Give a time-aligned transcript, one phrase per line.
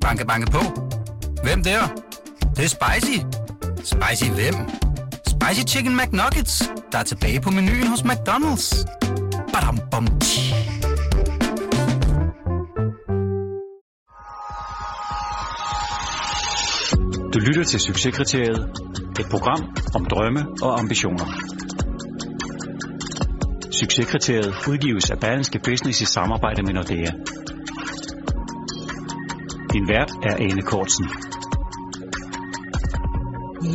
[0.00, 0.62] Banke, banke på.
[1.42, 1.80] Hvem der?
[2.40, 3.18] Det, det er spicy.
[3.76, 4.54] Spicy hvem?
[5.26, 8.84] Spicy Chicken McNuggets, der er tilbage på menuen hos McDonald's.
[9.52, 10.54] Badum, bom, tji.
[17.34, 18.70] Du lytter til Succeskriteriet.
[19.20, 21.26] Et program om drømme og ambitioner.
[23.72, 27.10] Succeskriteriet udgives af Berlingske Business i samarbejde med Nordea.
[29.72, 31.06] Din vært er Ane Kortsen.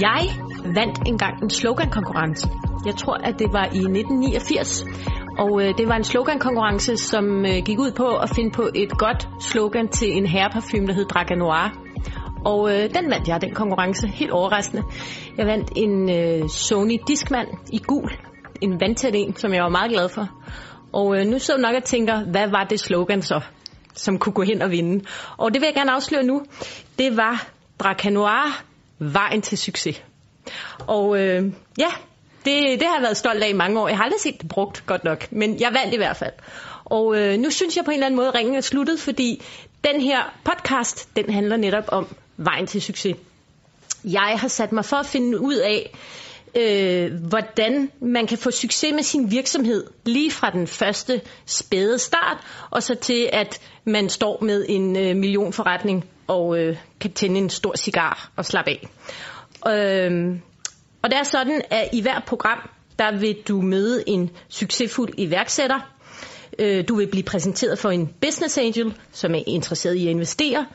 [0.01, 0.29] Jeg
[0.75, 2.49] vandt engang en slogankonkurrence.
[2.85, 4.85] Jeg tror, at det var i 1989.
[5.37, 8.91] Og øh, det var en slogankonkurrence, som øh, gik ud på at finde på et
[8.97, 11.85] godt slogan til en herreparfume, der hed Draga Noir.
[12.45, 14.83] Og øh, den vandt jeg, den konkurrence, helt overraskende.
[15.37, 18.11] Jeg vandt en øh, Sony Discman i gul,
[18.61, 20.29] en vandtæt en, som jeg var meget glad for.
[20.93, 23.41] Og øh, nu så nok og tænker, hvad var det slogan så,
[23.95, 25.05] som kunne gå hen og vinde?
[25.37, 26.45] Og det vil jeg gerne afsløre nu.
[26.99, 27.47] Det var
[27.79, 28.63] Dracanoir,
[28.99, 30.03] vejen til succes.
[30.87, 31.89] Og øh, ja,
[32.45, 33.87] det, det har jeg været stolt af i mange år.
[33.87, 36.33] Jeg har aldrig set det brugt godt nok, men jeg vandt i hvert fald.
[36.85, 39.43] Og øh, nu synes jeg på en eller anden måde, at ringen er sluttet, fordi
[39.83, 43.15] den her podcast, den handler netop om vejen til succes.
[44.03, 45.91] Jeg har sat mig for at finde ud af,
[46.55, 52.37] øh, hvordan man kan få succes med sin virksomhed lige fra den første spæde start,
[52.69, 57.49] og så til at man står med en øh, millionforretning og øh, kan tænde en
[57.49, 58.87] stor cigar og slappe af.
[59.67, 60.35] Øh,
[61.03, 65.79] og det er sådan, at i hvert program, der vil du møde en succesfuld iværksætter.
[66.59, 70.65] Øh, du vil blive præsenteret for en business angel, som er interesseret i at investere.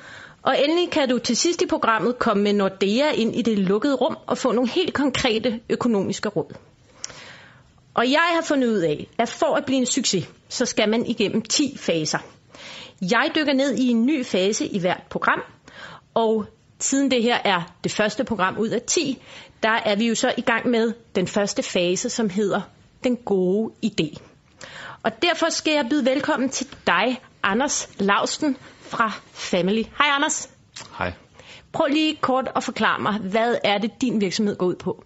[0.43, 3.95] Og endelig kan du til sidst i programmet komme med Nordea ind i det lukkede
[3.95, 6.55] rum og få nogle helt konkrete økonomiske råd.
[7.95, 11.07] Og jeg har fundet ud af, at for at blive en succes, så skal man
[11.07, 12.19] igennem 10 faser.
[13.01, 15.43] Jeg dykker ned i en ny fase i hvert program,
[16.15, 16.45] og
[16.79, 19.23] siden det her er det første program ud af 10,
[19.63, 22.61] der er vi jo så i gang med den første fase, som hedder
[23.05, 24.17] den gode idé.
[25.03, 28.57] Og derfor skal jeg byde velkommen til dig, Anders Lausten
[28.91, 29.83] fra Family.
[29.99, 30.51] Hej Anders.
[30.99, 31.13] Hej.
[31.73, 35.05] Prøv lige kort at forklare mig, hvad er det, din virksomhed går ud på?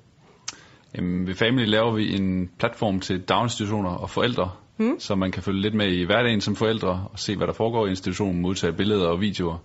[0.94, 5.00] Jamen, ved Family laver vi en platform til daginstitutioner og forældre, mm.
[5.00, 7.86] så man kan følge lidt med i hverdagen som forældre og se, hvad der foregår
[7.86, 9.58] i institutionen, modtage billeder og videoer.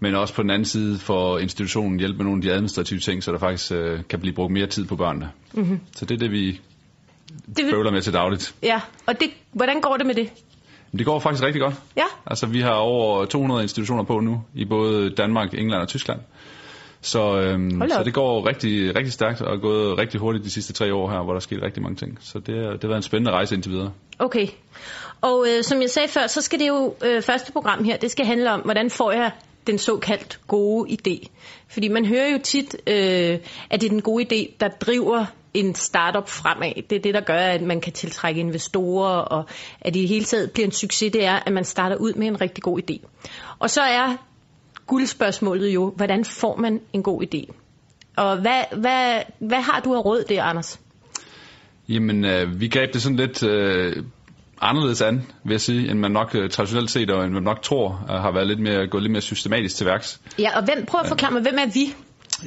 [0.00, 3.22] Men også på den anden side for institutionen hjælpe med nogle af de administrative ting,
[3.22, 5.30] så der faktisk øh, kan blive brugt mere tid på børnene.
[5.52, 5.80] Mm-hmm.
[5.96, 6.60] Så det er det, vi
[7.56, 7.70] det vil...
[7.70, 8.54] bøvler med til dagligt.
[8.62, 10.30] Ja, og det, hvordan går det med det?
[10.98, 11.74] Det går faktisk rigtig godt.
[11.96, 12.04] Ja.
[12.26, 16.20] Altså, vi har over 200 institutioner på nu, i både Danmark, England og Tyskland.
[17.00, 20.72] Så, øhm, så det går rigtig, rigtig stærkt og er gået rigtig hurtigt de sidste
[20.72, 22.18] tre år her, hvor der er sket rigtig mange ting.
[22.20, 23.92] Så det, det har været en spændende rejse indtil videre.
[24.18, 24.46] Okay.
[25.20, 28.10] Og øh, som jeg sagde før, så skal det jo, øh, første program her, det
[28.10, 29.30] skal handle om, hvordan får jeg
[29.66, 31.28] den såkaldt gode idé.
[31.68, 33.38] Fordi man hører jo tit, øh,
[33.70, 35.24] at det er den gode idé, der driver
[35.56, 36.72] en startup fremad.
[36.90, 39.44] Det er det, der gør, at man kan tiltrække investorer, og
[39.80, 42.26] at det i hele taget bliver en succes, det er, at man starter ud med
[42.26, 43.06] en rigtig god idé.
[43.58, 44.16] Og så er
[44.86, 47.54] guldspørgsmålet jo, hvordan får man en god idé?
[48.16, 50.80] Og hvad, hvad, hvad har du af råd der, Anders?
[51.88, 54.04] Jamen, øh, vi greb det sådan lidt øh,
[54.60, 57.62] anderledes an, vil jeg sige, end man nok øh, traditionelt set, og end man nok
[57.62, 60.20] tror, øh, har været lidt mere, gået lidt mere systematisk til værks.
[60.38, 61.94] Ja, og hvem, prøv at forklare mig, hvem er vi?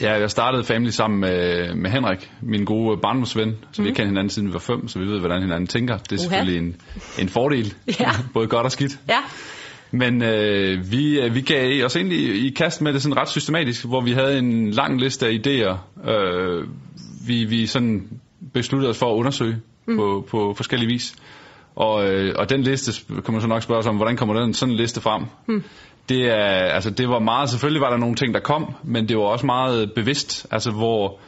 [0.02, 3.86] Ja, jeg startede Family sammen med, med Henrik, min gode barndomsven, så mm.
[3.86, 3.96] vi mhm.
[3.96, 5.98] kender hinanden siden vi var fem, så vi ved, hvordan hinanden tænker.
[5.98, 6.20] Det er uh-huh.
[6.20, 6.76] selvfølgelig en,
[7.20, 8.10] en fordel, ja.
[8.34, 9.00] både godt og skidt.
[9.10, 9.20] Ja.
[9.92, 13.86] Men øh, vi, øh, vi gav os egentlig i kast med det sådan ret systematisk,
[13.86, 15.78] hvor vi havde en lang liste af idéer,
[16.10, 16.68] øh,
[17.28, 18.08] vi, vi sådan
[18.54, 19.98] besluttede os for at undersøge mm.
[19.98, 21.16] på, på forskellige vis.
[21.76, 22.92] Og, øh, og den liste,
[23.26, 25.24] kan man så nok spørge sig om, hvordan kommer den sådan en liste frem?
[25.48, 25.64] Mm
[26.10, 29.18] det, er, altså, det var meget, selvfølgelig var der nogle ting, der kom, men det
[29.18, 31.20] var også meget bevidst, altså hvor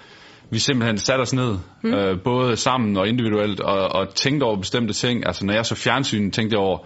[0.50, 1.94] vi simpelthen satte os ned, mm.
[1.94, 5.28] øh, både sammen og individuelt, og, og tænkte over bestemte ting.
[5.28, 6.78] Altså når jeg så fjernsyn, tænkte jeg over,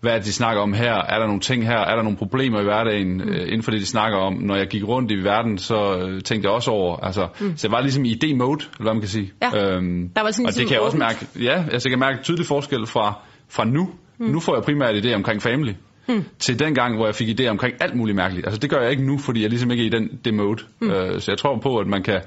[0.00, 0.92] hvad det, de snakker om her?
[0.92, 1.78] Er der nogle ting her?
[1.78, 3.28] Er der nogle problemer i hverdagen mm.
[3.28, 4.34] øh, inden for det, de snakker om?
[4.34, 7.56] Når jeg gik rundt i verden, så øh, tænkte jeg også over, altså, mm.
[7.56, 9.32] så jeg var ligesom i idé-mode, eller hvad man kan sige.
[9.42, 9.76] Ja.
[9.76, 12.22] Øhm, der var sådan og det kan jeg også mærke, ja, altså, jeg kan mærke
[12.22, 13.90] tydelig forskel fra, fra nu.
[14.18, 14.26] Mm.
[14.26, 15.72] Nu får jeg primært idé omkring family
[16.10, 16.24] mm.
[16.38, 18.46] til den gang, hvor jeg fik idéer omkring alt muligt mærkeligt.
[18.46, 20.62] Altså det gør jeg ikke nu, fordi jeg ligesom ikke er i den det mode.
[20.80, 20.88] Mm.
[20.90, 22.20] Uh, så jeg tror på, at man kan,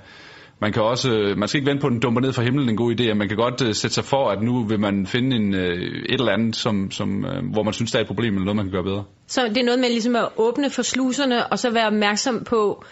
[0.61, 2.77] man kan også, man skal ikke vente på, at den dumper ned fra himlen en
[2.77, 5.53] god idé, man kan godt uh, sætte sig for, at nu vil man finde en,
[5.53, 8.45] uh, et eller andet, som, som, uh, hvor man synes, der er et problem, eller
[8.45, 9.03] noget, man kan gøre bedre.
[9.27, 12.83] Så det er noget med ligesom at åbne for sluserne, og så være opmærksom på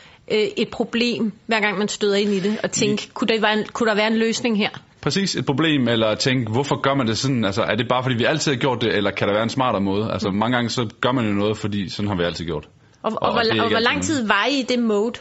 [0.57, 3.65] et problem, hver gang man støder ind i det, og tænke, kunne der, være en,
[3.73, 4.69] kunne der være en løsning her?
[5.01, 7.45] Præcis et problem, eller tænke, hvorfor gør man det sådan?
[7.45, 9.49] Altså, er det bare fordi, vi altid har gjort det, eller kan der være en
[9.49, 10.11] smartere måde?
[10.11, 10.37] Altså, mm.
[10.37, 12.69] mange gange så gør man jo noget, fordi sådan har vi altid gjort.
[13.03, 15.13] Og, og, og, ikke og hvor lang tid var I i det mode?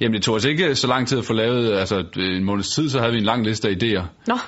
[0.00, 2.88] Jamen, det tog os ikke så lang tid at få lavet, altså en måneds tid,
[2.88, 4.02] så havde vi en lang liste af idéer.
[4.26, 4.38] Nå,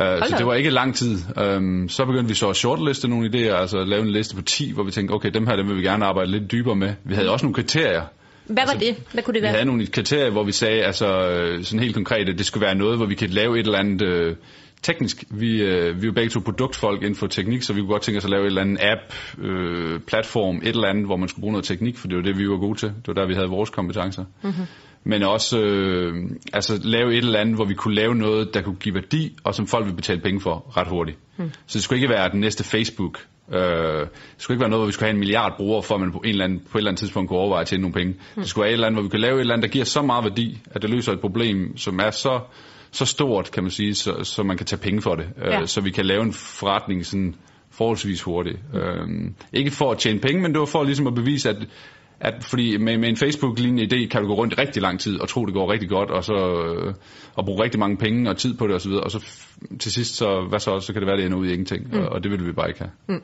[0.00, 1.18] Uh, så det var ikke lang tid.
[1.56, 4.72] Um, så begyndte vi så at shortliste nogle idéer, altså lave en liste på 10,
[4.72, 6.94] hvor vi tænkte, okay, dem her dem vil vi gerne arbejde lidt dybere med.
[7.04, 8.02] Vi havde også nogle kriterier.
[8.48, 8.96] Hvad var det?
[9.12, 9.52] Hvad kunne det Vi være?
[9.52, 12.74] havde nogle kriterier, hvor vi sagde, altså øh, sådan helt konkret, at det skulle være
[12.74, 14.36] noget, hvor vi kan lave et eller andet øh,
[14.82, 15.24] teknisk.
[15.30, 18.02] Vi, øh, vi er jo begge to produktfolk inden for teknik, så vi kunne godt
[18.02, 21.28] tænke os at lave et eller andet app, øh, platform, et eller andet, hvor man
[21.28, 22.88] skulle bruge noget teknik, for det var det, vi var gode til.
[22.88, 24.24] Det var der, vi havde vores kompetencer.
[24.42, 24.64] Mm-hmm.
[25.04, 26.14] Men også øh,
[26.52, 29.54] altså, lave et eller andet, hvor vi kunne lave noget, der kunne give værdi, og
[29.54, 31.18] som folk vil betale penge for ret hurtigt.
[31.36, 31.50] Mm.
[31.66, 33.18] Så det skulle ikke være den næste Facebook.
[33.52, 34.08] Øh, det
[34.38, 36.18] skulle ikke være noget, hvor vi skulle have en milliard brugere, for at man på,
[36.18, 38.12] en eller anden, på et eller andet tidspunkt kunne overveje at tjene nogle penge.
[38.12, 38.42] Mm.
[38.42, 39.84] Det skulle være et eller andet, hvor vi kunne lave et eller andet, der giver
[39.84, 42.40] så meget værdi, at det løser et problem, som er så,
[42.90, 45.26] så stort, kan man sige, så, så man kan tage penge for det.
[45.40, 45.60] Ja.
[45.60, 47.34] Øh, så vi kan lave en forretning sådan
[47.70, 48.58] forholdsvis hurtigt.
[48.72, 48.78] Mm.
[48.78, 51.56] Øh, ikke for at tjene penge, men det var for ligesom at bevise, at
[52.20, 55.20] at fordi med, med en Facebook-lignende idé kan du gå rundt i rigtig lang tid
[55.20, 56.94] og tro, det går rigtig godt, og så øh,
[57.34, 59.24] og bruge rigtig mange penge og tid på det osv., og så
[59.80, 61.98] til sidst, så, hvad så, så kan det være, det ender ud i ingenting, mm.
[62.00, 63.20] og, og det vil vi bare ikke have.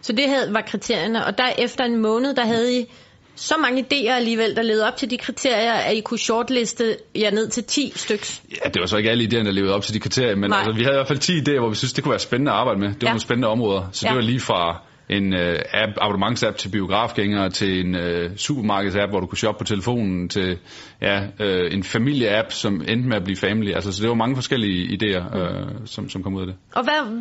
[0.00, 2.86] Så det havde, var kriterierne, og der efter en måned, der havde I
[3.34, 7.30] så mange idéer alligevel, der levede op til de kriterier, at I kunne shortliste jer
[7.30, 8.42] ned til 10 styks.
[8.64, 10.58] Ja, det var så ikke alle idéerne, der levede op til de kriterier, men Nej.
[10.58, 12.52] altså, vi havde i hvert fald 10 idéer, hvor vi synes, det kunne være spændende
[12.52, 12.88] at arbejde med.
[12.88, 13.10] Det var Ja.
[13.12, 14.08] nogle spændende områder, så Ja.
[14.10, 19.20] det var lige fra en øh, app, abonnementsapp til biografgængere, til en øh, supermarkedsapp, hvor
[19.20, 20.58] du kunne shoppe på telefonen, til
[21.02, 23.72] ja, øh, en familieapp, som endte med at blive family.
[23.72, 26.56] Altså, så det var mange forskellige idéer, øh, som, som kom ud af det.
[26.74, 27.20] Og hvad,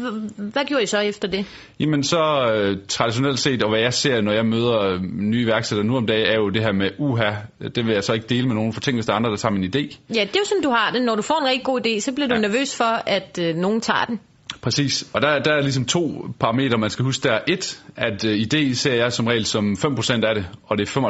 [0.51, 1.45] hvad, gjorde I så efter det?
[1.79, 5.87] Jamen så øh, traditionelt set, og hvad jeg ser, når jeg møder øh, nye iværksættere
[5.87, 7.31] nu om dagen, er jo det her med uha,
[7.75, 9.37] det vil jeg så ikke dele med nogen, for tænk, hvis der er andre, der
[9.37, 9.97] tager min idé.
[10.09, 11.01] Ja, det er jo sådan, du har det.
[11.01, 12.41] Når du får en rigtig god idé, så bliver du Ja.
[12.41, 14.19] nervøs for, at øh, nogen tager den.
[14.61, 17.23] Præcis, og der, der er ligesom to parametre, man skal huske.
[17.27, 20.77] Der er et, at øh, idé ser jeg som regel som 5% af det, og
[20.77, 21.01] det er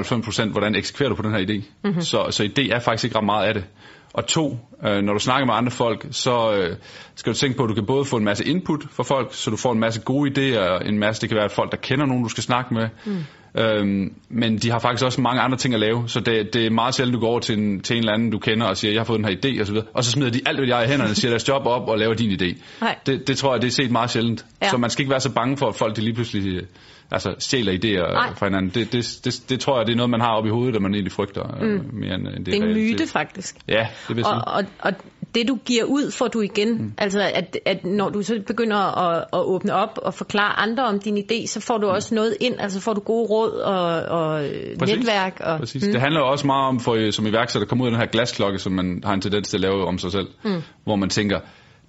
[0.48, 1.64] 95% hvordan eksekverer du på den her idé.
[1.84, 2.02] Mm-hmm.
[2.02, 3.66] Så, så idé er faktisk ikke ret meget af det.
[4.14, 6.76] Og to, øh, når du snakker med andre folk, så øh,
[7.16, 9.52] skal du tænke på, at du kan både få en masse input fra folk, så
[9.52, 12.24] du får en masse gode idéer, en masse, det kan være folk, der kender nogen,
[12.24, 12.90] du skal snakke med.
[13.06, 13.24] Mm.
[13.58, 16.70] Øhm, men de har faktisk også mange andre ting at lave, så det, det er
[16.70, 18.92] meget sjældent, du går over til en, til en eller anden, du kender, og siger,
[18.92, 19.88] jeg har fået den her idé, og så videre.
[19.94, 21.98] Og så smider de alt, hvad de har i hænderne, siger deres job op og
[21.98, 22.62] laver din idé.
[22.82, 22.96] Nej.
[23.06, 24.46] Det, det tror jeg, det er set meget sjældent.
[24.62, 24.70] Ja.
[24.70, 26.64] Så man skal ikke være så bange for, at folk de lige pludselig øh,
[27.12, 28.34] altså, stjæler idéer Nej.
[28.34, 28.72] Fra hinanden.
[28.74, 30.82] Det, det, det, det tror jeg, det er noget, man har oppe i hovedet, og
[30.82, 32.00] man egentlig frygter mm.
[32.00, 33.56] mere end, end det Det er en myte, faktisk.
[33.68, 34.74] Ja, det vil jeg Og, sige.
[34.80, 34.94] og, og
[35.36, 36.78] det du giver ud, får du igen.
[36.78, 36.94] Mm.
[36.98, 41.00] Altså at, at når du så begynder at, at åbne op og forklare andre om
[41.00, 42.56] din idé, så får du også noget ind.
[42.60, 43.86] Altså får du gode råd og,
[44.20, 44.46] og
[44.80, 44.96] Præcis.
[44.96, 45.38] netværk.
[45.40, 45.86] Og, Præcis.
[45.86, 45.92] Mm.
[45.92, 48.60] Det handler også meget om, for, som iværksætter, at komme ud af den her glasklokke,
[48.60, 50.28] som man har en tendens til at lave om sig selv.
[50.44, 50.62] Mm.
[50.84, 51.40] Hvor man tænker,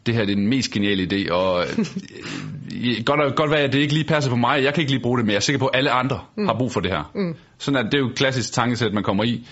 [0.06, 3.78] det her det er den mest geniale idé, og øh, godt, godt være, at det
[3.78, 4.64] ikke lige passer på mig.
[4.64, 6.46] Jeg kan ikke lige bruge det, men jeg er sikker på, at alle andre mm.
[6.46, 7.10] har brug for det her.
[7.14, 7.34] Mm.
[7.58, 9.46] Sådan at det er jo et klassisk tankesæt, man kommer i.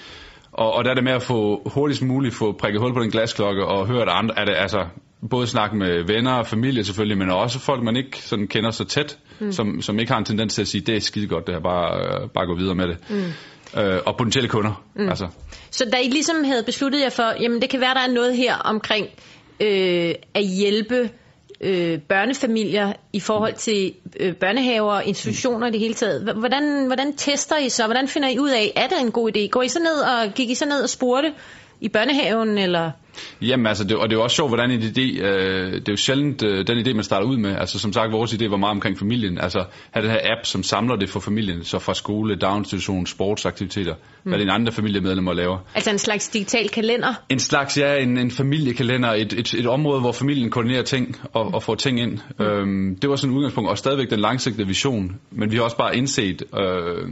[0.54, 3.10] Og, og der er det med at få hurtigst muligt få prikket hul på den
[3.10, 4.86] glasklokke og høre, at andre er det altså
[5.30, 8.84] både snakke med venner og familie selvfølgelig, men også folk, man ikke sådan kender så
[8.84, 9.52] tæt, mm.
[9.52, 11.62] som, som ikke har en tendens til at sige, det er skide godt det her,
[11.62, 13.10] bare, øh, bare gå videre med det.
[13.10, 13.80] Mm.
[13.80, 14.82] Øh, og potentielle kunder.
[14.96, 15.08] Mm.
[15.08, 15.26] Altså,
[15.70, 18.36] Så da I ligesom havde besluttet jer for, jamen det kan være, der er noget
[18.36, 19.06] her omkring
[19.60, 21.10] øh, at hjælpe
[21.60, 26.34] øh, børnefamilier i forhold til øh, børnehaver og institutioner i det hele taget.
[26.34, 27.84] Hvordan, hvordan tester I så?
[27.84, 29.48] Hvordan finder I ud af, er det en god idé?
[29.48, 31.32] Går I så ned og gik I så ned og spurgte
[31.84, 32.91] i børnehaven, eller?
[33.43, 35.93] Jamen altså, det, og det er jo også sjovt, hvordan en idé, øh, det er
[35.93, 37.56] jo sjældent øh, den idé, man starter ud med.
[37.56, 39.38] Altså som sagt, vores idé var meget omkring familien.
[39.38, 43.94] Altså have den her app, som samler det for familien, så fra skole, daginstitution, sportsaktiviteter,
[43.94, 44.31] mm.
[44.31, 45.58] hvad dine andre familiemedlemmer laver.
[45.74, 47.14] Altså en slags digital kalender?
[47.29, 51.55] En slags, ja, en, en familiekalender, et, et, et område, hvor familien koordinerer ting og,
[51.55, 52.19] og får ting ind.
[52.38, 52.44] Mm.
[52.44, 55.17] Øhm, det var sådan et udgangspunkt, og stadigvæk den langsigtede vision.
[55.31, 57.08] Men vi har også bare indset, øh,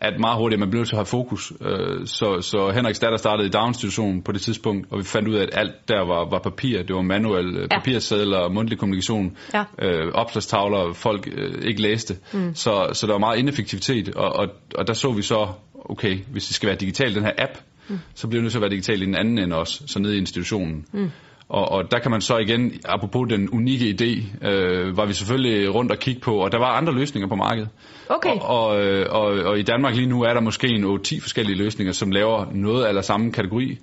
[0.00, 1.52] at meget hurtigt man bliver nødt til at have fokus.
[1.60, 5.34] Øh, så, så Henriks datter startede i daginstitutionen på det tidspunkt, og vi fandt ud
[5.34, 6.82] af, at alt der var, var papir.
[6.82, 7.78] Det var manuel øh, Ja.
[7.78, 9.64] papirsedler, mundtlig kommunikation, Ja.
[9.82, 12.16] øh, opslagstavler, folk øh, ikke læste.
[12.32, 12.54] Mm.
[12.54, 15.48] Så, så der var meget ineffektivitet, og, og, og der så vi så,
[15.84, 17.52] okay, hvis det skal være digital, den her app,
[17.88, 17.98] mm.
[18.14, 20.14] så bliver det nødt til at være digital i den anden ende også, så nede
[20.14, 20.86] i institutionen.
[20.92, 21.10] Mm.
[21.50, 25.74] Og, og der kan man så igen, apropos den unikke idé, øh, var vi selvfølgelig
[25.74, 27.68] rundt og kigge på, og der var andre løsninger på markedet.
[28.08, 28.36] Okay.
[28.40, 31.58] Og, og, øh, og, og i Danmark lige nu er der måske en 8-10 forskellige
[31.58, 33.78] løsninger, som laver noget eller samme kategori.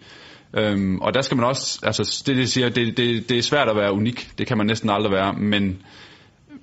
[0.54, 3.70] Øhm, og der skal man også, altså det det siger, det, det, det er svært
[3.70, 5.82] at være unik, det kan man næsten aldrig være, men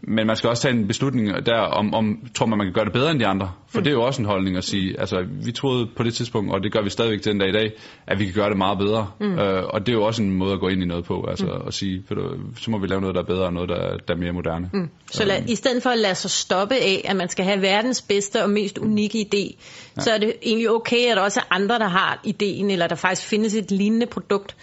[0.06, 2.84] men man skal også tage en beslutning der, om, om tror man, man kan gøre
[2.84, 3.52] det bedre end de andre.
[3.68, 3.84] For mm.
[3.84, 6.62] det er jo også en holdning at sige, altså vi troede på det tidspunkt, og
[6.62, 7.73] det gør vi stadigvæk til den dag i dag,
[8.06, 9.11] at vi kan gøre det meget bedre.
[9.20, 9.38] Mm.
[9.38, 11.46] Øh, og det er jo også en måde at gå ind i noget på, altså
[11.46, 11.66] mm.
[11.66, 12.23] at sige, for du,
[12.56, 14.70] så må vi lave noget, der er bedre, og noget, der, der er mere moderne.
[14.73, 14.90] Mm.
[15.11, 18.02] Så lad, i stedet for at lade sig stoppe af, at man skal have verdens
[18.02, 19.56] bedste og mest unikke idé,
[19.96, 20.02] ja.
[20.02, 22.96] så er det egentlig okay, at der også er andre, der har ideen, eller der
[22.96, 24.56] faktisk findes et lignende produkt.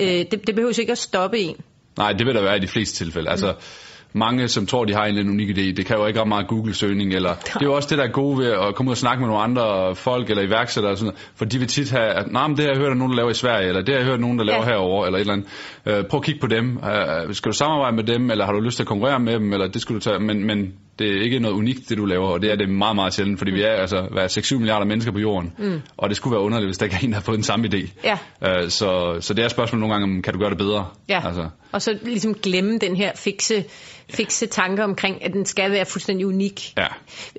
[0.00, 1.56] Øh, det, det behøver ikke at stoppe en.
[1.98, 3.30] Nej, det vil der være i de fleste tilfælde.
[3.30, 3.85] Altså, mm
[4.16, 5.72] mange, som tror, de har en eller unik idé.
[5.76, 7.14] Det kan jo ikke ret meget Google-søgning.
[7.14, 9.20] Eller, det er jo også det, der er gode ved at komme ud og snakke
[9.20, 10.92] med nogle andre folk eller iværksættere.
[10.92, 12.90] Og sådan noget, for de vil tit have, at nah, men det har jeg hørt,
[12.90, 14.70] at nogen der laver i Sverige, eller det har jeg hørt, nogen der laver ja.
[14.70, 15.48] herover eller et eller andet.
[15.86, 16.76] Uh, prøv at kigge på dem.
[16.76, 19.52] Uh, skal du samarbejde med dem, eller har du lyst til at konkurrere med dem,
[19.52, 20.18] eller det skal du tage.
[20.18, 22.96] Men, men det er ikke noget unikt, det du laver, og det er det meget,
[22.96, 25.80] meget sjældent, fordi vi er altså 6-7 milliarder mennesker på jorden, mm.
[25.96, 27.68] og det skulle være underligt, hvis der ikke er en, der har fået den samme
[27.68, 27.88] idé.
[28.04, 28.18] Ja.
[28.40, 30.86] Uh, så, så det er et spørgsmål nogle gange, om kan du gøre det bedre?
[31.08, 31.22] Ja.
[31.26, 31.48] Altså.
[31.72, 33.64] Og så ligesom glemme den her fikse
[34.10, 36.74] fikse tanker omkring, at den skal være fuldstændig unik.
[36.76, 36.86] Ja.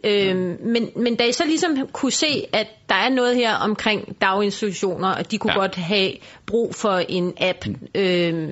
[0.04, 4.22] Øhm, men, men da I så ligesom kunne se, at der er noget her omkring
[4.22, 5.60] daginstitutioner, og de kunne ja.
[5.60, 6.12] godt have
[6.46, 8.50] brug for en app, øhm,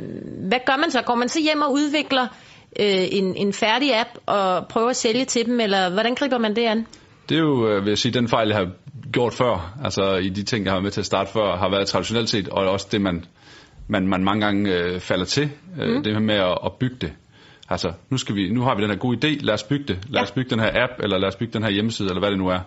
[0.47, 1.01] hvad gør man så?
[1.01, 2.27] Går man så hjem og udvikler
[2.79, 6.55] øh, en, en færdig app og prøver at sælge til dem, eller hvordan griber man
[6.55, 6.88] det an?
[7.29, 8.70] Det er jo, øh, vil jeg sige, den fejl, jeg har
[9.12, 11.88] gjort før, altså i de ting, jeg har med til at starte før, har været
[11.88, 13.25] traditionelt set, og også det, man,
[13.88, 15.50] man, man mange gange øh, falder til,
[15.82, 16.03] øh, mm.
[16.03, 17.13] det her med at, at bygge det.
[17.70, 20.00] Altså, nu, skal vi, nu har vi den her gode idé, lad os bygge det.
[20.10, 20.24] Lad ja.
[20.24, 22.38] os bygge den her app, eller lad os bygge den her hjemmeside, eller hvad det
[22.38, 22.60] nu er.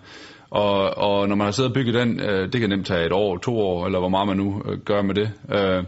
[0.51, 3.13] Og, og når man har siddet og bygget den, øh, det kan nemt tage et
[3.13, 5.85] år, to år, eller hvor meget man nu øh, gør med det, øh,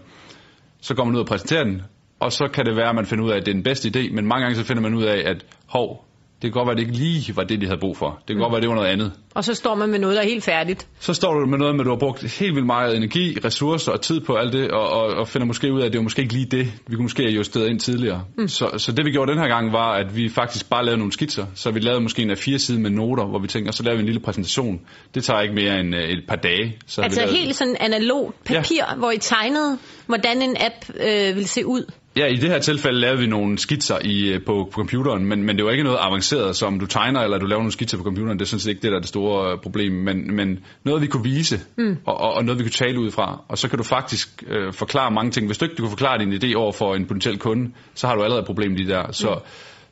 [0.81, 1.83] så går man ud og præsenterer den,
[2.21, 3.89] og så kan det være, at man finder ud af, at det er den bedste
[3.89, 6.05] idé, men mange gange så finder man ud af, at hov,
[6.43, 8.11] det kan godt være, at det ikke lige var det, de havde brug for.
[8.11, 8.41] Det kan mm.
[8.41, 9.13] godt være, at det var noget andet.
[9.35, 10.87] Og så står man med noget, der er helt færdigt.
[11.01, 14.01] Så står du med noget, med du har brugt helt vildt meget energi, ressourcer og
[14.01, 16.23] tid på alt det, og, og, og finder måske ud af, at det var måske
[16.23, 18.25] ikke lige det, vi kunne måske have justeret ind tidligere.
[18.39, 18.49] Mm.
[18.49, 21.13] Så, så det vi gjorde den her gang var, at vi faktisk bare lavede nogle
[21.13, 21.47] skitser.
[21.55, 23.97] Så vi lavede måske en af fire sider med noter, hvor vi tænker, så laver
[23.97, 24.81] vi en lille præsentation.
[25.15, 26.77] Det tager ikke mere end øh, et par dage.
[26.87, 28.95] Så altså vi helt sådan analog papir, ja.
[28.97, 31.85] hvor I tegnede, hvordan en app øh, ville se ud?
[32.17, 35.45] Ja, i det her tilfælde lavede vi nogle skitser i, øh, på, på computeren, men,
[35.45, 38.05] men det var ikke noget avanceret, som du tegner, eller du laver nogle skitser på
[38.05, 38.39] computeren.
[38.39, 39.93] Det er sådan set ikke det, der er det store øh, problem.
[39.93, 41.97] Men, men noget, vi kunne vise, mm.
[42.07, 43.45] og, og, og noget, vi kunne tale ud fra.
[43.49, 45.47] Og så kan du faktisk øh, forklare mange ting.
[45.47, 48.15] Hvis du ikke du kan forklare din idé over for en potentiel kunde, så har
[48.15, 49.13] du allerede et problem lige der.
[49.13, 49.41] Så, mm.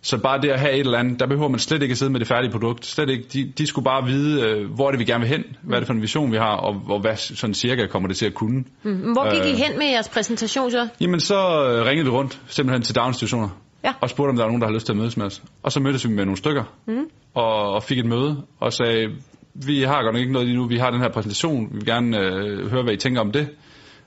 [0.03, 2.13] Så bare det at have et eller andet, der behøver man slet ikke at sidde
[2.13, 2.87] med det færdige produkt.
[2.87, 3.25] Slet ikke.
[3.33, 5.81] De, de skulle bare vide, øh, hvor er det, vi gerne vil hen, hvad er
[5.81, 8.35] det for en vision, vi har, og, og hvad sådan cirka kommer det til at
[8.35, 8.65] kunne.
[8.83, 9.13] Mm.
[9.13, 10.89] Hvor gik øh, I hen med jeres præsentation så?
[11.01, 13.49] Jamen så øh, ringede vi rundt, simpelthen til daginstitutioner,
[13.85, 13.93] ja.
[14.01, 15.43] og spurgte, om der var nogen, der har lyst til at mødes med os.
[15.63, 17.05] Og så mødtes vi med nogle stykker, mm.
[17.35, 19.09] og, og fik et møde, og sagde,
[19.55, 21.87] vi har godt nok ikke noget lige nu, vi har den her præsentation, vi vil
[21.87, 23.49] gerne øh, høre, hvad I tænker om det.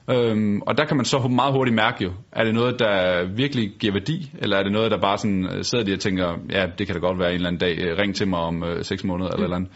[0.10, 3.72] Øhm, og der kan man så meget hurtigt mærke jo, er det noget, der virkelig
[3.80, 6.66] giver værdi, eller er det noget, der bare sådan øh, sidder de og tænker, ja,
[6.78, 8.84] det kan da godt være en eller anden dag, øh, ring til mig om øh,
[8.84, 9.34] seks måneder mm.
[9.34, 9.72] eller eller andet.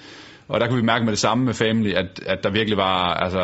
[0.47, 3.13] Og der kan vi mærke med det samme med Family, at, at der virkelig var,
[3.13, 3.39] altså,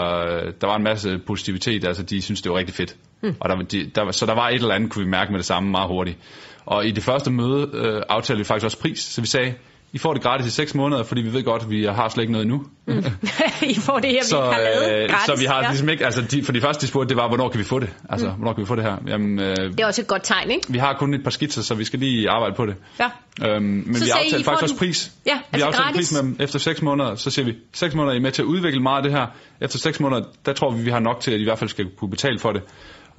[0.62, 2.98] der var en masse positivitet, altså de synes, det var rigtig fedt.
[3.24, 3.36] Mm.
[3.40, 5.46] Og der, de, der, så der var et eller andet, kunne vi mærke med det
[5.46, 6.18] samme meget hurtigt.
[6.66, 9.54] Og i det første møde øh, aftalte vi faktisk også pris, så vi sagde,
[9.94, 12.22] i får det gratis i 6 måneder, fordi vi ved godt, at vi har slet
[12.22, 12.64] ikke noget endnu.
[12.88, 13.04] Mm.
[13.76, 15.26] I får det her, så, vi har lavet gratis.
[15.26, 17.50] Så vi har ligesom ikke, altså de, for de første de spurgte, det var, hvornår
[17.50, 17.90] kan vi få det?
[18.10, 18.34] Altså, mm.
[18.34, 18.98] hvornår kan vi få det her?
[19.08, 20.72] Jamen, øh, det er også et godt tegn, ikke?
[20.72, 22.76] Vi har kun et par skitser, så vi skal lige arbejde på det.
[23.00, 23.10] Ja.
[23.48, 25.12] Øhm, men så vi aftalte faktisk også pris.
[25.26, 28.14] Ja, altså vi aftalte pris med dem efter 6 måneder, så siger vi, 6 måneder
[28.14, 29.28] er I med til at udvikle meget af det her.
[29.62, 31.70] Efter 6 måneder, der tror vi, vi har nok til, at I i hvert fald
[31.70, 32.62] skal kunne betale for det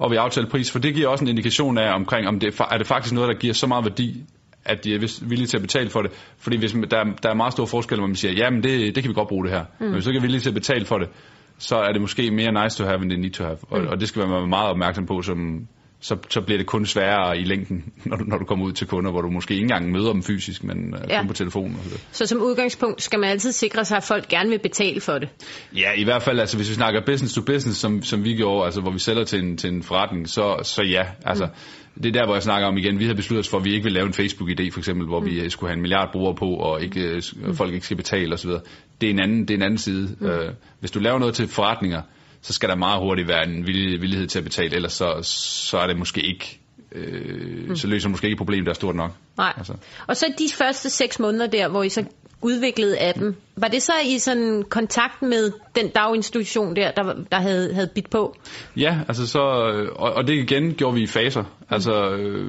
[0.03, 2.77] og vi aftalte pris, for det giver også en indikation af omkring, om det er
[2.77, 4.23] det faktisk noget, der giver så meget værdi,
[4.65, 6.11] at de er villige til at betale for det.
[6.37, 9.09] Fordi hvis der, der er meget stor forskel, hvor man siger, jamen det, det kan
[9.09, 9.65] vi godt bruge det her.
[9.79, 9.85] Mm.
[9.85, 11.09] Men hvis du ikke er villig til at betale for det,
[11.57, 13.57] så er det måske mere nice to have, end det need to have.
[13.69, 13.87] Og, mm.
[13.87, 15.67] og det skal man være meget opmærksom på, som,
[16.03, 18.87] så, så bliver det kun sværere i længden, når du, når du kommer ud til
[18.87, 21.19] kunder, hvor du måske ikke engang møder dem fysisk, men ja.
[21.19, 21.77] kun på telefonen.
[21.83, 21.99] så.
[22.11, 25.29] så som udgangspunkt skal man altid sikre sig, at folk gerne vil betale for det?
[25.75, 28.65] Ja, i hvert fald, altså hvis vi snakker business to business, som, som vi gjorde,
[28.65, 31.45] altså hvor vi sælger til en, til en forretning, så, så ja, altså...
[31.45, 31.51] Mm
[31.95, 33.73] det er der, hvor jeg snakker om igen, vi har besluttet os for, at vi
[33.73, 35.25] ikke vil lave en Facebook-idé, for eksempel, hvor mm.
[35.25, 37.55] vi skulle have en milliard brugere på, og ikke, mm.
[37.55, 38.49] folk ikke skal betale osv.
[39.01, 40.15] Det er en anden, det er en anden side.
[40.19, 40.25] Mm.
[40.25, 42.01] Øh, hvis du laver noget til forretninger,
[42.43, 45.19] så skal der meget hurtigt være en villighed til at betale, ellers så,
[45.67, 46.59] så er det måske ikke
[46.95, 47.75] øh, mm.
[47.75, 49.11] så løser måske ikke et problem, der er stort nok.
[49.37, 49.53] Nej.
[49.57, 49.73] Altså.
[50.07, 52.05] Og så de første seks måneder der, hvor I så
[52.41, 57.73] udviklede appen, var det så i sådan kontakt med den daginstitution der, der, der havde,
[57.73, 58.35] havde bidt på?
[58.77, 59.39] Ja, altså så,
[59.95, 61.43] og, og det igen gjorde vi i faser.
[61.69, 62.45] Altså, øh,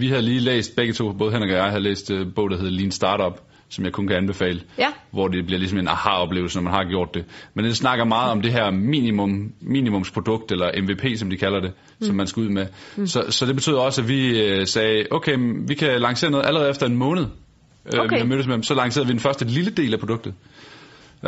[0.00, 2.56] vi havde lige læst, begge to, både Henrik og jeg, havde læst øh, bog, der
[2.56, 3.40] hedder Lean Startup,
[3.72, 4.60] som jeg kun kan anbefale.
[4.78, 4.86] Ja.
[5.10, 7.24] Hvor det bliver ligesom en aha-oplevelse, når man har gjort det.
[7.54, 11.72] Men det snakker meget om det her minimum, minimumsprodukt, eller MVP, som de kalder det,
[12.00, 12.06] mm.
[12.06, 12.66] som man skal ud med.
[12.96, 13.06] Mm.
[13.06, 15.36] Så, så det betød også, at vi øh, sagde, okay,
[15.66, 17.22] vi kan lancere noget allerede efter en måned.
[17.22, 18.14] Øh, Okay.
[18.14, 18.62] vi har mødtes med dem.
[18.62, 20.34] Så lancerede vi den første lille del af produktet.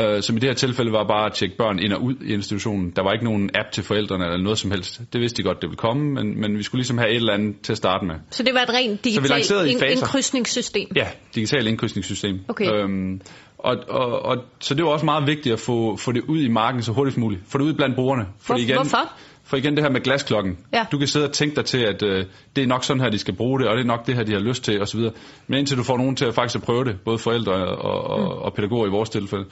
[0.00, 2.32] Uh, som i det her tilfælde var bare at tjekke børn ind og ud i
[2.32, 2.90] institutionen.
[2.96, 5.00] Der var ikke nogen app til forældrene eller noget som helst.
[5.12, 7.32] Det vidste de godt, det ville komme, men, men vi skulle ligesom have et eller
[7.32, 8.14] andet til at starte med.
[8.30, 10.88] Så det var et rent digitalt ind- indkrydsningssystem.
[10.96, 12.38] Ja, digital indkrydsningssystem.
[12.48, 12.72] Okay.
[12.72, 13.20] Øhm,
[13.58, 16.48] og, og, og, så det var også meget vigtigt at få, få det ud i
[16.48, 17.42] marken så hurtigt som muligt.
[17.48, 18.24] Få det ud blandt brugerne.
[18.46, 19.12] Hvor- igen, hvorfor?
[19.46, 20.58] For igen det her med glasklokken.
[20.74, 20.86] Ja.
[20.92, 22.24] Du kan sidde og tænke dig til, at øh,
[22.56, 24.22] det er nok sådan her, de skal bruge det, og det er nok det her,
[24.22, 25.00] de har lyst til osv.
[25.46, 28.20] Men indtil du får nogen til at faktisk at prøve det, både forældre og, og,
[28.20, 28.26] mm.
[28.26, 29.44] og pædagoger i vores tilfælde,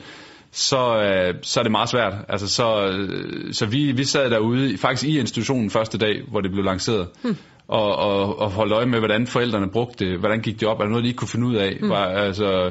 [0.53, 2.15] så, øh, så er det meget svært.
[2.29, 6.51] Altså, så øh, så vi, vi sad derude, faktisk i institutionen første dag, hvor det
[6.51, 7.37] blev lanceret, hmm.
[7.69, 10.83] og, og, og holdt øje med, hvordan forældrene brugte det, hvordan gik det op, er
[10.83, 11.91] der noget, de ikke kunne finde ud af, hmm.
[11.91, 12.71] var, altså,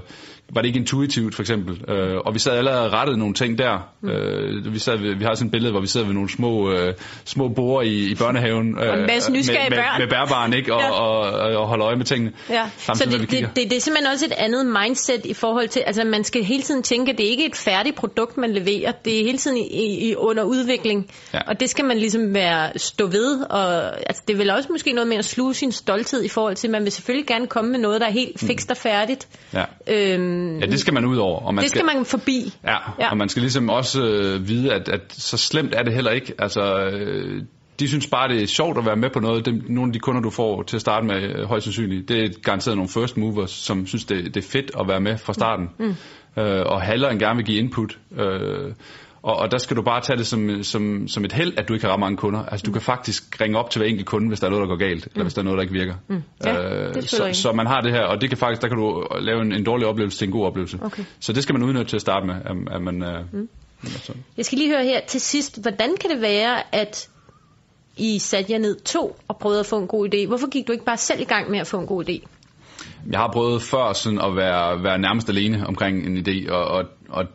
[0.53, 3.58] var det ikke intuitivt for eksempel, øh, og vi sad allerede og rettede nogle ting
[3.58, 3.89] der.
[4.01, 4.10] Mm.
[4.10, 6.72] Øh, vi, sad, ved- vi har sådan et billede, hvor vi sidder ved nogle små,
[6.72, 6.93] øh,
[7.25, 9.86] små borer i, i børnehaven, øh, Og en masse nysgerrige med, børn.
[10.00, 10.74] med, med bærbarn, ikke?
[10.74, 10.91] Og, Ja.
[10.91, 12.31] og, og, og holde øje med tingene.
[12.50, 15.67] Ja, så samtidig det, det, det, det er simpelthen også et andet mindset i forhold
[15.67, 18.51] til, altså man skal hele tiden tænke, at det ikke er et færdigt produkt, man
[18.51, 18.91] leverer.
[19.05, 21.39] Det er hele tiden i, i, under udvikling, Ja.
[21.48, 23.41] og det skal man ligesom være stå ved.
[23.50, 26.55] Og, altså, det er vel også måske noget med at sluge sin stolthed i forhold
[26.55, 29.27] til, at man vil selvfølgelig gerne komme med noget, der er helt fikst og færdigt.
[29.53, 29.63] Ja.
[30.41, 31.39] Øhm, ja, det skal man ud over.
[31.39, 32.53] Og man det skal man forbi.
[32.63, 32.77] Ja, Ja.
[33.00, 36.12] ja, og man skal ligesom også øh, vide, at, at så slemt er det heller
[36.12, 36.33] ikke.
[36.39, 36.62] Altså,
[36.93, 37.41] øh,
[37.79, 39.45] de synes bare, det er sjovt at være med på noget.
[39.45, 42.24] Dem, nogle af de kunder, du får til at starte med, øh, højst sandsynligt, det
[42.24, 45.33] er garanteret nogle first movers, som synes, det, det er fedt at være med fra
[45.33, 45.69] starten.
[45.79, 45.95] Mm.
[46.38, 48.00] Øh, og hellere end gerne vil give input.
[48.19, 48.74] Øh,
[49.24, 51.74] og, og der skal du bare tage det som, som, som et held, at du
[51.74, 52.46] ikke har ret mange kunder.
[52.46, 54.68] Altså, du kan faktisk ringe op til hver enkelt kunde, hvis der er noget, der
[54.68, 55.96] går galt, eller hvis der er noget, der ikke virker.
[56.10, 58.68] Ja, det er øh, så, så man har det her, og det kan faktisk, der
[58.68, 60.80] kan du lave en, en dårlig oplevelse til en god oplevelse.
[60.82, 61.04] Okay.
[61.20, 63.04] Så det skal man udnytte til at starte med, at, at man...
[63.04, 63.50] Øh, mm.
[64.38, 67.10] Jeg skal lige høre her til sidst, hvordan kan det være, at
[67.98, 70.28] I satte jer ned to og prøvede at få en god idé?
[70.28, 72.28] Hvorfor gik du ikke bare selv i gang med at få en god idé?
[73.12, 76.86] Jeg har prøvet før sådan at være, være nærmest alene omkring en idé, og, og,
[77.10, 77.25] og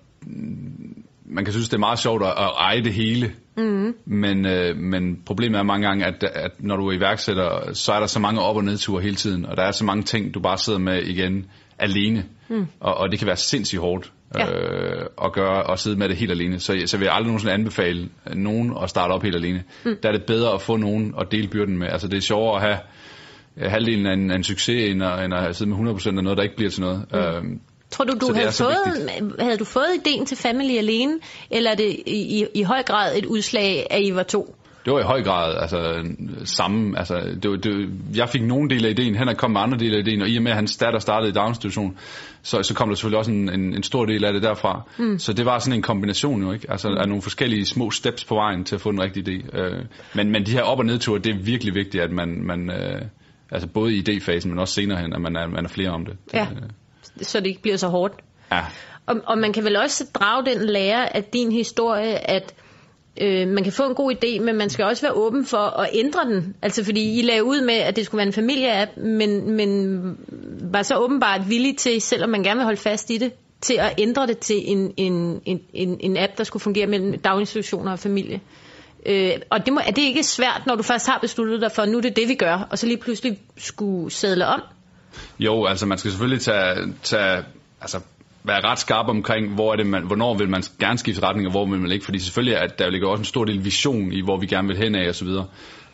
[1.28, 3.32] man kan synes, det er meget sjovt at, at eje det hele.
[3.56, 3.94] Mm.
[4.04, 8.00] Men, øh, men problemet er mange gange, at, at når du er iværksætter, så er
[8.00, 10.40] der så mange op- og nedture hele tiden, og der er så mange ting, du
[10.40, 11.46] bare sidder med igen
[11.78, 12.24] alene.
[12.48, 12.66] Mm.
[12.80, 14.52] Og, og det kan være sindssygt hårdt Ja.
[14.52, 16.58] øh, at gøre og sidde med det helt alene.
[16.60, 19.62] Så, så vil jeg aldrig nogensinde anbefale nogen at starte op helt alene.
[19.84, 19.96] Mm.
[20.02, 21.88] Der er det bedre at få nogen at dele byrden med.
[21.88, 22.78] Altså det er sjovere at have
[23.56, 26.24] øh, halvdelen af en, af en succes, end at, end at sidde med 100% af
[26.24, 27.04] noget, der ikke bliver til noget.
[27.12, 27.18] Mm.
[27.18, 31.18] Øhm, Tror du, du havde fået, havde du fået ideen til Family alene,
[31.50, 34.56] eller er det i, i, i høj grad et udslag af, I var to?
[34.84, 36.04] Det var i høj grad altså,
[36.44, 36.98] samme.
[36.98, 39.96] Altså, det, var- det, jeg fik nogle dele af ideen, han kommet med andre dele
[39.96, 41.98] af ideen, og i og med, at hans datter startede i daginstitution,
[42.42, 44.82] så, så kom der selvfølgelig også en, en, en stor del af det derfra.
[44.98, 45.18] Mm.
[45.18, 46.70] Så det var sådan en kombination jo, ikke?
[46.70, 49.58] Altså, af nogle forskellige små steps på vejen til at få den rigtige idé.
[49.58, 52.70] Øh, men, men de her op- og nedture, det er virkelig vigtigt, at man, man
[52.70, 53.02] øh,
[53.50, 56.04] altså både i idéfasen, men også senere hen, at man er, man er flere om
[56.04, 56.16] det.
[56.34, 56.46] Ja.
[56.50, 56.68] Det, øh,
[57.22, 58.14] Så det ikke bliver så hårdt.
[58.52, 58.64] ja.
[59.06, 62.54] Og, og man kan vel også drage den lære af din historie, at
[63.20, 65.88] øh, man kan få en god idé, men man skal også være åben for at
[65.92, 66.54] ændre den.
[66.62, 70.00] Altså fordi I lagde ud med, at det skulle være en familieapp, men, men
[70.72, 73.94] var så åbenbart villig til, selvom man gerne vil holde fast i det, til at
[73.98, 77.98] ændre det til en, en, en, en, en app, der skulle fungere mellem daginstitutioner og
[77.98, 78.40] familie.
[79.06, 81.82] Øh, og det må, er det ikke svært, når du først har besluttet dig for,
[81.82, 84.60] at nu er det det, vi gør, og så lige pludselig skulle sadle om?
[85.38, 87.44] Jo, altså man skal selvfølgelig tage, tage
[87.80, 88.00] altså
[88.46, 91.50] være ret skarp omkring, hvor er det man, hvornår vil man gerne skifte retning, og
[91.50, 94.22] hvor vil man ikke, fordi selvfølgelig er der ligger også en stor del vision i,
[94.22, 95.46] hvor vi gerne vil hen af, og så videre.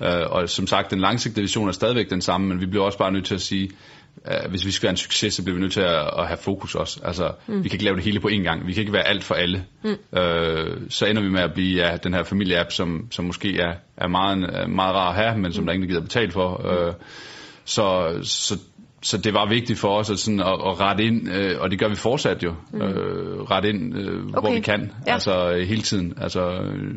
[0.02, 2.98] Øh, og som sagt, den langsigtede vision er stadigvæk den samme, men vi bliver også
[2.98, 3.70] bare nødt til at sige,
[4.16, 6.36] uh, hvis vi skal være en succes, så bliver vi nødt til at, at have
[6.36, 7.00] fokus også.
[7.04, 7.64] Altså, mm.
[7.64, 8.66] vi kan ikke lave det hele på én gang.
[8.66, 9.64] Vi kan ikke være alt for alle.
[9.84, 10.18] Mm.
[10.18, 13.74] Øh, så ender vi med at blive ja, den her familieapp, som, som måske er,
[13.96, 15.66] er meget, meget rar at have, men som mm.
[15.66, 16.66] der ingen gider betale for.
[16.72, 16.94] Øh,
[17.64, 18.58] så, så
[19.02, 21.78] så det var vigtigt for os at, sådan, at, at rette ind, øh, og det
[21.78, 22.82] gør vi fortsat jo, mm.
[22.82, 24.40] øh, rette ind, øh, okay.
[24.40, 25.12] hvor vi kan, Ja.
[25.12, 26.94] altså øh, hele tiden, altså øh,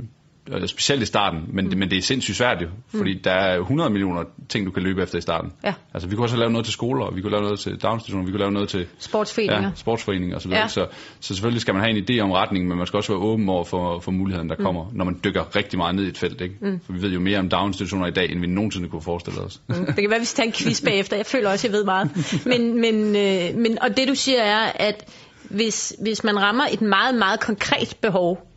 [0.67, 1.77] specielt i starten, men, mm.
[1.77, 5.03] men det er sindssygt svært jo, fordi der er 100 millioner ting, du kan løbe
[5.03, 5.51] efter i starten.
[5.63, 5.73] Ja.
[5.93, 8.31] Altså vi kunne også lave noget til skoler, vi kunne lave noget til daginstitutioner, vi
[8.31, 9.61] kunne lave noget til Sportsforeninger.
[9.63, 10.51] ja, sportsforeninger osv.
[10.51, 10.67] Ja.
[10.67, 10.87] Så,
[11.19, 13.49] så selvfølgelig skal man have en idé om retningen, men man skal også være åben
[13.49, 16.41] over for, for muligheden, der kommer, når man dykker rigtig meget ned i et felt.
[16.41, 16.55] Ikke?
[16.61, 16.79] Mm.
[16.85, 19.61] For vi ved jo mere om daginstitutioner i dag, end vi nogensinde kunne forestille os.
[19.67, 21.15] Mm, Det kan være, vi skal tage en quiz bagefter.
[21.15, 22.09] Jeg føler også, jeg ved meget.
[22.45, 25.09] Men, men, øh, men, og det du siger er, at
[25.49, 28.47] hvis, hvis man rammer et meget, meget konkret behov,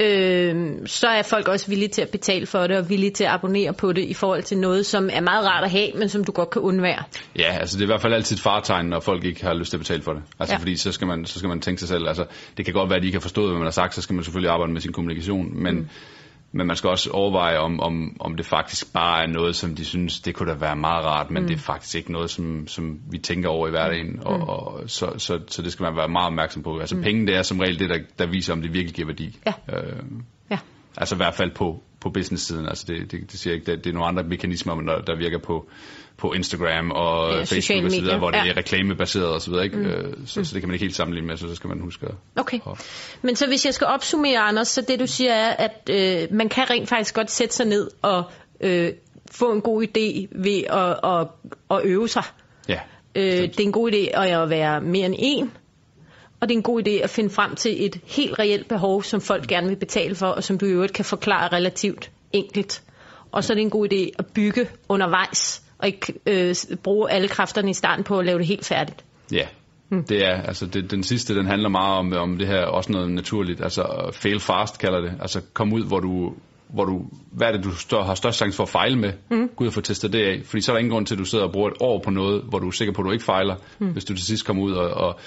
[0.00, 3.30] øh, så er folk også villige til at betale for det, og villige til at
[3.30, 6.24] abonnere på det, i forhold til noget, som er meget rart at have, men som
[6.24, 7.02] du godt kan undvære.
[7.38, 9.70] Ja, altså det er i hvert fald altid et fartegn, når folk ikke har lyst
[9.70, 10.22] til at betale for det.
[10.40, 10.58] Altså Ja.
[10.58, 12.24] fordi så skal, man, så skal man tænke sig selv, altså
[12.56, 14.14] det kan godt være, at de ikke har forstået, hvad man har sagt, så skal
[14.14, 15.88] man selvfølgelig arbejde med sin kommunikation, men, mm.
[16.52, 19.84] Men man skal også overveje, om, om, om det faktisk bare er noget, som de
[19.84, 21.48] synes, det kunne da være meget rart, men mm.
[21.48, 24.22] det er faktisk ikke noget, som, som vi tænker over i hverdagen, mm.
[24.22, 26.78] og, og så, så, så det skal man være meget opmærksom på.
[26.78, 27.02] Altså mm.
[27.02, 29.38] penge, det er som regel det, der, der viser, om det virkelig giver værdi.
[29.46, 29.52] Ja.
[29.76, 30.02] Øh,
[30.50, 30.58] Ja.
[30.96, 32.68] Altså i hvert fald på, på business-siden.
[32.68, 35.38] Altså det, det, det siger ikke, det, det er nogle andre mekanismer, der, der virker
[35.38, 35.68] på,
[36.16, 38.50] på Instagram og Ja, Facebook videre, medier, hvor det ja.
[38.50, 39.64] er reklamebaseret og så videre.
[39.64, 39.76] Ikke?
[39.76, 40.26] Mm.
[40.26, 42.14] Så, så det kan man ikke helt sammenligne med, så, så skal man huske at...
[42.36, 42.58] Okay.
[42.64, 42.78] Og-
[43.22, 46.48] Men så hvis jeg skal opsummere, Anders, så det du siger er, at øh, man
[46.48, 48.22] kan rent faktisk godt sætte sig ned og
[48.60, 48.88] øh,
[49.30, 51.26] få en god idé ved at, at,
[51.70, 52.22] at øve sig.
[52.68, 52.80] Ja,
[53.14, 55.52] Øh, det er en god idé at være mere end en,
[56.40, 59.20] og det er en god idé at finde frem til et helt reelt behov, som
[59.20, 62.82] folk gerne vil betale for, og som du i øvrigt kan forklare relativt enkelt.
[63.32, 67.28] Og så er det en god idé at bygge undervejs, og ikke øh, bruge alle
[67.28, 69.04] kræfterne i starten på at lave det helt færdigt.
[69.32, 69.46] Ja,
[69.90, 70.04] mm.
[70.04, 73.10] det er, altså det, den sidste, den handler meget om, om det her, også noget
[73.10, 76.34] naturligt, altså fail fast kalder det, altså kom ud, hvor du,
[76.68, 79.48] hvor du, hvad er det, du stør, har størst chance for at fejle med, mm.
[79.56, 81.18] gå ud og få testet det af, fordi så er der ingen grund til, at
[81.18, 83.12] du sidder og bruger et år på noget, hvor du er sikker på, at du
[83.12, 83.92] ikke fejler, mm.
[83.92, 85.18] hvis du til sidst kommer ud og, og,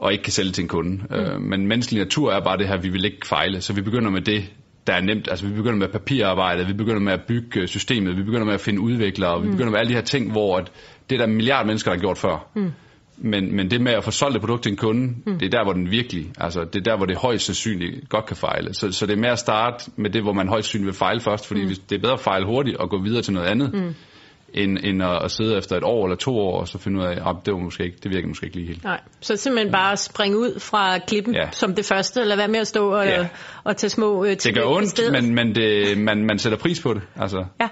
[0.00, 0.90] og ikke kan sælge til en kunde.
[1.10, 1.16] Mm.
[1.16, 4.10] Øh, men menneskelig natur er bare det her, vi vil ikke fejle, så vi begynder
[4.10, 4.44] med det,
[4.86, 5.28] der er nemt.
[5.30, 8.54] Altså vi begynder med papirarbejde, vi begynder med at bygge øh, systemet, vi begynder med
[8.54, 10.72] at finde udviklere, og vi begynder med alle de her ting, hvor at
[11.10, 12.50] det er der en milliard mennesker, der har gjort før.
[12.56, 12.70] Mm.
[13.22, 15.38] Men, men det med at få solgt et produkt til en kunde, mm.
[15.38, 18.26] det er der, hvor den virkelig, altså det er der, hvor det højst sandsynligt godt
[18.26, 18.74] kan fejle.
[18.74, 21.20] Så, så det er med at starte med det, hvor man højst sandsynligt vil fejle
[21.20, 21.68] først, fordi mm.
[21.88, 23.94] det er bedre at fejle hurtigt og gå videre til noget andet, mm.
[24.54, 27.04] End, end at, at sidde efter et år eller to år, og så finde ud
[27.04, 28.84] af, at det, var måske ikke, det virker måske ikke lige helt.
[28.84, 31.50] Nej, så simpelthen bare springe ud fra klippen ja.
[31.50, 33.20] Som det første, eller være med at stå og, ja.
[33.20, 33.28] Ja.
[33.64, 36.94] og tage små øh, Det gør ondt, men, men det, man, man sætter pris på
[36.94, 37.02] det.
[37.20, 37.68] Altså, Ja.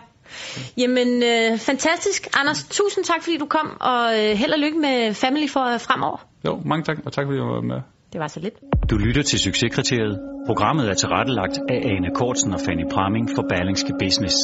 [0.78, 2.28] Jamen, øh, fantastisk.
[2.40, 5.80] Anders, tusind tak, fordi du kom, og øh, held og lykke med Family for øh,
[5.80, 6.26] fremover.
[6.46, 7.80] jo, mange tak, og tak fordi du var med.
[8.12, 8.54] Det var så lidt.
[8.90, 10.18] Du lytter til Succeskriteriet.
[10.46, 14.36] Programmet er tilrettelagt af Ane Kortsen og Fanny Pramming for Berlingske Business.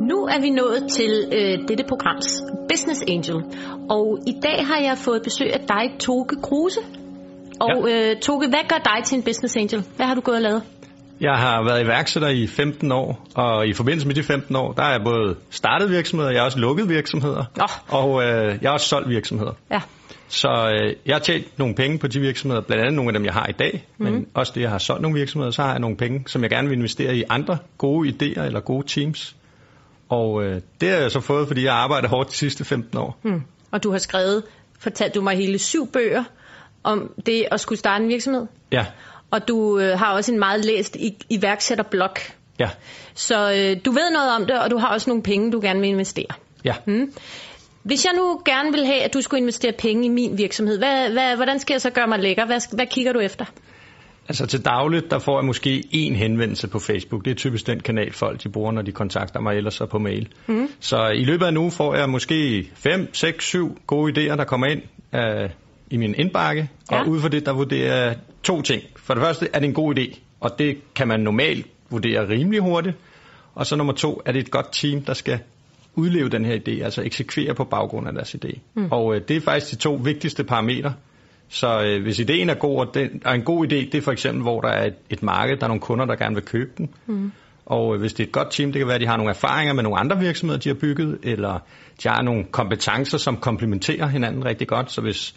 [0.00, 3.36] Nu er vi nået til øh, dette programs Business Angel,
[3.90, 6.80] og i dag har jeg fået besøg af dig, Toge Kruse.
[7.60, 8.10] Og ja.
[8.10, 9.84] øh, Toge, hvad gør dig til en Business Angel?
[9.96, 10.62] Hvad har du gået og lavet?
[11.20, 14.82] Jeg har været iværksætter i 15 år, og i forbindelse med de 15 år, der
[14.82, 17.66] har jeg både startet virksomheder, jeg har også lukket virksomheder, Nå.
[17.88, 19.52] og øh, jeg har også solgt virksomheder.
[19.70, 19.80] Ja.
[20.28, 23.24] Så øh, jeg har tjent nogle penge på de virksomheder, blandt andet nogle af dem,
[23.24, 24.04] jeg har i dag, mm.
[24.04, 26.50] men også det, jeg har solgt nogle virksomheder, så har jeg nogle penge, som jeg
[26.50, 29.36] gerne vil investere i andre gode idéer eller gode teams.
[30.08, 32.98] Og øh, det har jeg så fået, fordi jeg har arbejdet hårdt de sidste 15
[32.98, 33.18] år.
[33.22, 33.42] Hmm.
[33.70, 34.42] Og du har skrevet,
[34.78, 36.24] fortalte du mig hele syv bøger
[36.84, 38.46] om det at skulle starte en virksomhed.
[38.72, 38.86] Ja,
[39.30, 42.10] Og du øh, har også en meget læst i, iværksætterblog.
[42.58, 42.70] ja,
[43.14, 45.80] Så øh, du ved noget om det, og du har også nogle penge, du gerne
[45.80, 46.26] vil investere.
[46.64, 46.74] ja.
[46.86, 47.12] Mm.
[47.82, 51.10] Hvis jeg nu gerne vil have, at du skulle investere penge i min virksomhed, hvad,
[51.10, 52.46] hvad, hvordan skal jeg så gøre mig lækker?
[52.46, 53.44] Hvad, hvad kigger du efter?
[54.28, 57.24] Altså til dagligt, der får jeg måske én henvendelse på Facebook.
[57.24, 59.98] Det er typisk den kanal, folk de bruger, når de kontakter mig, ellers så på
[59.98, 60.28] mail.
[60.46, 60.68] Mm.
[60.80, 64.44] Så i løbet af en uge får jeg måske 5, 6, 7 gode idéer, der
[64.44, 65.50] kommer ind uh,
[65.90, 66.70] i min indbakke.
[66.90, 67.00] Ja.
[67.00, 68.82] Og ud fra det, der vurderer jeg to ting.
[68.96, 72.60] For det første er det en god idé, og det kan man normalt vurdere rimelig
[72.60, 72.96] hurtigt.
[73.54, 75.38] Og så nummer to, er det et godt team, der skal
[75.94, 78.58] udleve den her idé, altså eksekvere på baggrund af deres idé.
[78.74, 78.88] Mm.
[78.90, 80.94] Og øh, det er faktisk de to vigtigste parametre.
[81.48, 84.12] Så øh, hvis ideen er god, og, den, og en god idé, det er for
[84.12, 86.70] eksempel, hvor der er et, et marked, der er nogle kunder, der gerne vil købe
[86.78, 86.88] den.
[87.06, 87.32] Mm.
[87.66, 89.30] Og øh, hvis det er et godt team, det kan være, at de har nogle
[89.30, 91.58] erfaringer med nogle andre virksomheder, de har bygget, eller
[92.02, 94.92] de har nogle kompetencer, som komplementerer hinanden rigtig godt.
[94.92, 95.34] Så hvis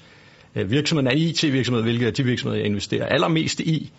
[0.56, 3.92] øh, virksomheden er IT-virksomhed, hvilket er de virksomheder, jeg investerer allermest i,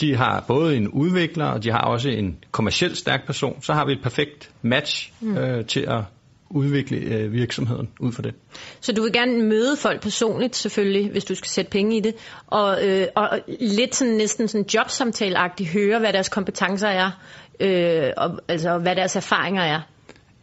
[0.00, 3.86] de har både en udvikler, og de har også en kommercielt stærk person, så har
[3.86, 5.38] vi et perfekt match mm.
[5.38, 6.00] øh, til at
[6.50, 8.34] udvikle øh, virksomheden ud fra det.
[8.80, 12.14] Så du vil gerne møde folk personligt, selvfølgelig, hvis du skal sætte penge i det,
[12.46, 17.10] og, øh, og lidt sådan, næsten sådan jobsamtaleagtigt høre, hvad deres kompetencer er,
[17.60, 19.80] øh, og altså hvad deres erfaringer er.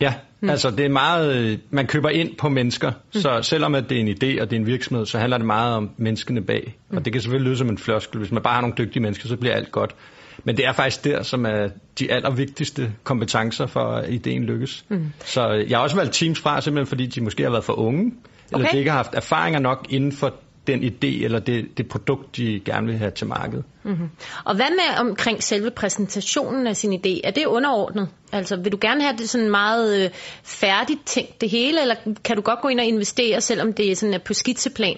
[0.01, 0.49] Ja, mm.
[0.49, 3.21] altså det er meget, øh, man køber ind på mennesker, mm.
[3.21, 5.47] så selvom at det er en idé og det er en virksomhed, så handler det
[5.47, 6.77] meget om menneskene bag.
[6.89, 6.97] Mm.
[6.97, 9.27] Og det kan selvfølgelig lyde som en floskel, hvis man bare har nogle dygtige mennesker,
[9.27, 9.95] så bliver alt godt.
[10.43, 14.85] Men det er faktisk der, som er de allervigtigste kompetencer for, at ideen lykkes.
[14.89, 15.05] Mm.
[15.25, 17.73] Så øh, jeg har også valgt teams fra, simpelthen fordi de måske har været for
[17.73, 18.13] unge,
[18.51, 18.73] eller Okay.
[18.73, 20.33] de ikke har haft erfaringer nok inden for
[20.67, 23.63] den idé eller det, det produkt, de gerne vil have til markedet.
[23.83, 24.09] Mm-hmm.
[24.43, 27.21] Og hvad med omkring selve præsentationen af sin idé?
[27.23, 28.09] Er det underordnet?
[28.31, 30.09] Altså vil du gerne have det sådan meget øh,
[30.43, 33.95] færdigt tænkt det hele, eller kan du godt gå ind og investere, selvom det er
[33.95, 34.97] sådan er på skitseplan?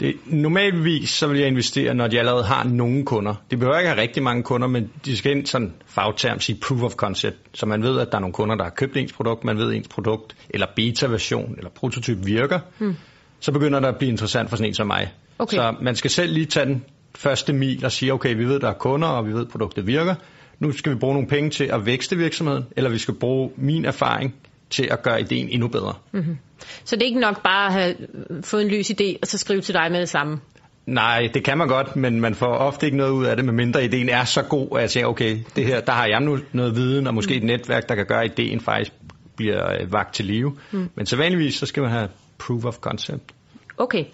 [0.00, 3.34] Det, normalvis så vil jeg investere, når de allerede har nogle kunder.
[3.50, 6.82] De behøver ikke have rigtig mange kunder, men de skal ind sådan fagterm sige proof
[6.82, 9.44] of concept, så man ved, at der er nogle kunder, der har købt ens produkt,
[9.44, 12.58] man ved, at ens produkt eller beta-version eller prototyp virker.
[12.78, 12.96] Hmm.
[13.40, 15.12] Så begynder det at blive interessant for sådan en som mig.
[15.38, 15.56] Okay.
[15.56, 18.68] Så man skal selv lige tage den første mil og sige, okay, vi ved, der
[18.68, 20.14] er kunder, og vi ved, at produktet virker.
[20.58, 23.84] Nu skal vi bruge nogle penge til at vækste virksomheden, eller vi skal bruge min
[23.84, 24.34] erfaring
[24.74, 25.94] til at gøre ideen endnu bedre.
[26.12, 26.38] Mm-hmm.
[26.84, 27.94] Så det er ikke nok bare at have
[28.42, 30.40] fået en lys idé, og så skrive til dig med det samme?
[30.86, 33.84] Nej, det kan man godt, men man får ofte ikke noget ud af det, medmindre
[33.84, 36.76] ideen er så god, at jeg siger, okay, det her, der har jeg nu noget
[36.76, 38.92] viden, og måske et netværk, der kan gøre, at ideen faktisk
[39.36, 40.56] bliver øh, vagt til live.
[40.70, 40.88] Mm.
[40.94, 42.08] Men så vanligvis, så skal man have
[42.38, 43.32] proof of concept.
[43.78, 44.04] Okay,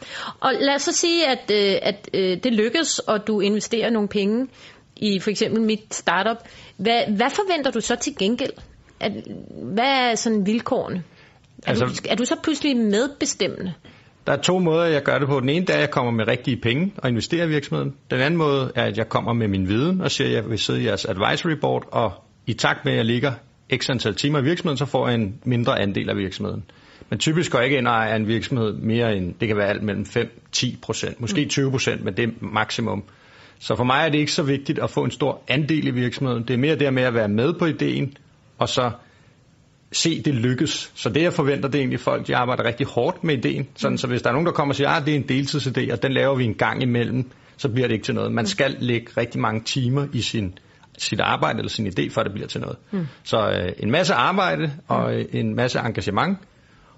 [0.40, 4.08] og lad os så sige, at, øh, at øh, det lykkes, og du investerer nogle
[4.08, 4.46] penge
[4.96, 6.36] i for eksempel mit startup.
[6.76, 8.52] Hvad, hvad forventer du så til gengæld?
[9.00, 9.12] At,
[9.62, 11.02] hvad er sådan vilkårene?
[11.62, 13.72] Er, altså, du, er du så pludselig medbestemmende?
[14.26, 15.40] Der er to måder, jeg gør det på.
[15.40, 17.94] Den ene er, at jeg kommer med rigtige penge og investerer i virksomheden.
[18.10, 20.58] Den anden måde er, at jeg kommer med min viden og siger, at jeg vil
[20.58, 22.12] sidde i jeres advisory board, og
[22.46, 23.32] i takt med, at jeg ligger
[23.76, 26.64] x antal timer i virksomheden, så får jeg en mindre andel af virksomheden.
[27.10, 29.68] Men typisk går jeg ikke ind og ejer en virksomhed mere end, det kan være
[29.68, 30.06] alt mellem
[30.56, 31.70] 5-10 procent, måske 20 mm.
[31.70, 33.04] procent, men det er maksimum.
[33.58, 36.42] Så for mig er det ikke så vigtigt at få en stor andel i virksomheden.
[36.42, 38.16] Det er mere det med at være med på ideen,
[38.60, 38.90] og så
[39.92, 40.92] se det lykkes.
[40.94, 43.68] Så det jeg forventer, det er egentlig folk, de arbejder rigtig hårdt med ideen.
[43.76, 45.24] Sådan, så hvis der er nogen, der kommer og siger, at ah, det er en
[45.30, 48.32] deltidsidé, og den laver vi en gang imellem, så bliver det ikke til noget.
[48.32, 50.58] Man skal lægge rigtig mange timer i sin,
[50.98, 52.76] sit arbejde eller sin idé, før det bliver til noget.
[52.90, 53.06] Mm.
[53.22, 56.38] Så øh, en masse arbejde og øh, en masse engagement,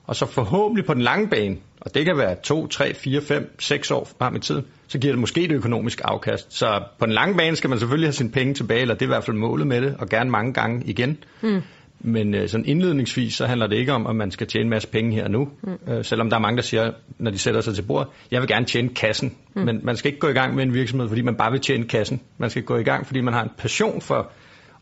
[0.07, 3.55] og så forhåbentlig på den lange bane, og det kan være 2, 3, 4, 5,
[3.59, 6.55] 6 år frem i tiden, så giver det måske et økonomisk afkast.
[6.59, 9.07] Så på den lange bane skal man selvfølgelig have sine penge tilbage, eller det er
[9.07, 11.19] i hvert fald målet med det, og gerne mange gange igen.
[11.43, 11.63] Mm.
[12.05, 14.89] Men øh, sådan indledningsvis, så handler det ikke om, at man skal tjene en masse
[14.89, 15.49] penge her nu.
[15.63, 15.93] Mm.
[15.93, 18.49] Øh, selvom der er mange, der siger, når de sætter sig til bordet, jeg vil
[18.49, 19.37] gerne tjene kassen.
[19.55, 19.63] Mm.
[19.63, 21.85] Men man skal ikke gå i gang med en virksomhed, fordi man bare vil tjene
[21.85, 22.21] kassen.
[22.39, 24.31] Man skal gå i gang, fordi man har en passion for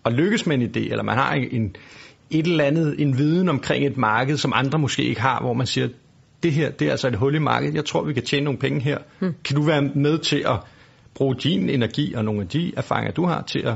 [0.05, 1.77] at lykkes med en idé, eller man har en,
[2.31, 5.67] et eller andet, en viden omkring et marked, som andre måske ikke har, hvor man
[5.67, 5.89] siger,
[6.43, 8.59] det her, det er altså et hul i markedet, jeg tror, vi kan tjene nogle
[8.59, 8.99] penge her.
[9.21, 9.35] Mm.
[9.45, 10.57] Kan du være med til at
[11.15, 13.75] bruge din energi og nogle af de erfaringer, du har, til at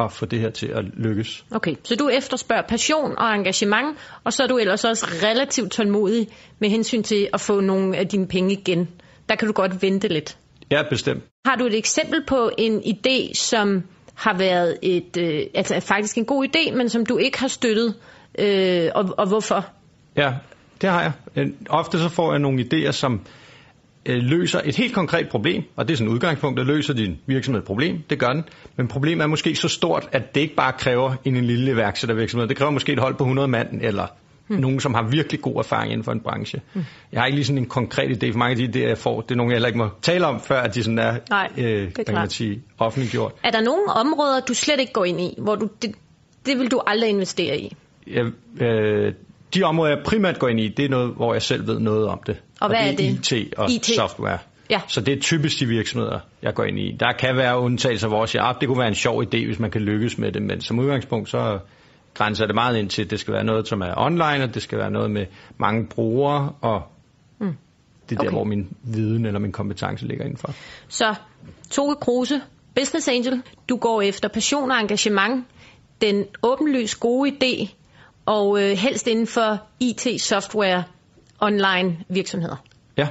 [0.00, 1.44] at få det her til at lykkes.
[1.50, 6.28] Okay, så du efterspørger passion og engagement, og så er du ellers også relativt tålmodig
[6.58, 8.88] med hensyn til at få nogle af dine penge igen.
[9.28, 10.36] Der kan du godt vente lidt.
[10.70, 11.22] Ja, bestemt.
[11.46, 13.82] Har du et eksempel på en idé, som
[14.14, 17.94] har været et, øh, altså faktisk en god idé, men som du ikke har støttet,
[18.38, 19.66] øh, og, og hvorfor?
[20.16, 20.32] Ja,
[20.80, 21.12] det har jeg.
[21.36, 23.20] Øh, ofte så får jeg nogle idéer, som
[24.06, 27.18] øh, løser et helt konkret problem, og det er sådan et udgangspunkt, der løser din
[27.26, 28.44] virksomhed et problem, det gør den,
[28.76, 32.48] men problemet er måske så stort, at det ikke bare kræver en, en lille iværksættervirksomhed,
[32.48, 34.06] det kræver måske et hold på 100 mand, eller
[34.52, 34.60] hmm.
[34.60, 36.60] nogen, som har virkelig god erfaring inden for en branche.
[36.72, 36.84] Hmm.
[37.12, 39.20] Jeg har ikke lige sådan en konkret idé, for mange af de idéer, jeg får,
[39.20, 41.50] det er nogle, jeg heller ikke må tale om, før at de sådan er, Nej,
[41.58, 41.64] øh,
[41.96, 43.32] det er man sige, offentliggjort.
[43.44, 45.94] Er der nogle områder, du slet ikke går ind i, hvor du, det,
[46.46, 47.76] det vil du aldrig investere i?
[48.06, 48.22] Ja,
[48.66, 49.12] øh,
[49.54, 52.06] de områder, jeg primært går ind i, det er noget, hvor jeg selv ved noget
[52.06, 52.36] om det.
[52.36, 53.32] Og, og hvad det er det?
[53.32, 53.86] IT og IT.
[53.86, 54.38] software.
[54.70, 54.80] Ja.
[54.88, 56.96] Så det er typisk de virksomheder, jeg går ind i.
[57.00, 59.46] Der kan være undtagelser, hvor jeg siger, at ah, det kunne være en sjov idé,
[59.46, 61.58] hvis man kan lykkes med det, men som udgangspunkt, så
[62.14, 64.62] grænser det meget ind til, at det skal være noget, som er online, og det
[64.62, 65.26] skal være noget med
[65.58, 66.82] mange brugere, og
[67.38, 67.56] mm.
[68.08, 68.26] det er okay.
[68.26, 70.54] der, hvor min viden eller min kompetence ligger indenfor.
[70.88, 71.14] Så
[71.70, 72.40] Toge Kruse,
[72.74, 75.44] Business Angel, du går efter passion og engagement,
[76.00, 77.74] den åbenlyst gode idé,
[78.26, 80.84] og øh, helst inden for IT-software
[81.40, 82.56] online virksomheder.
[82.96, 83.08] Ja.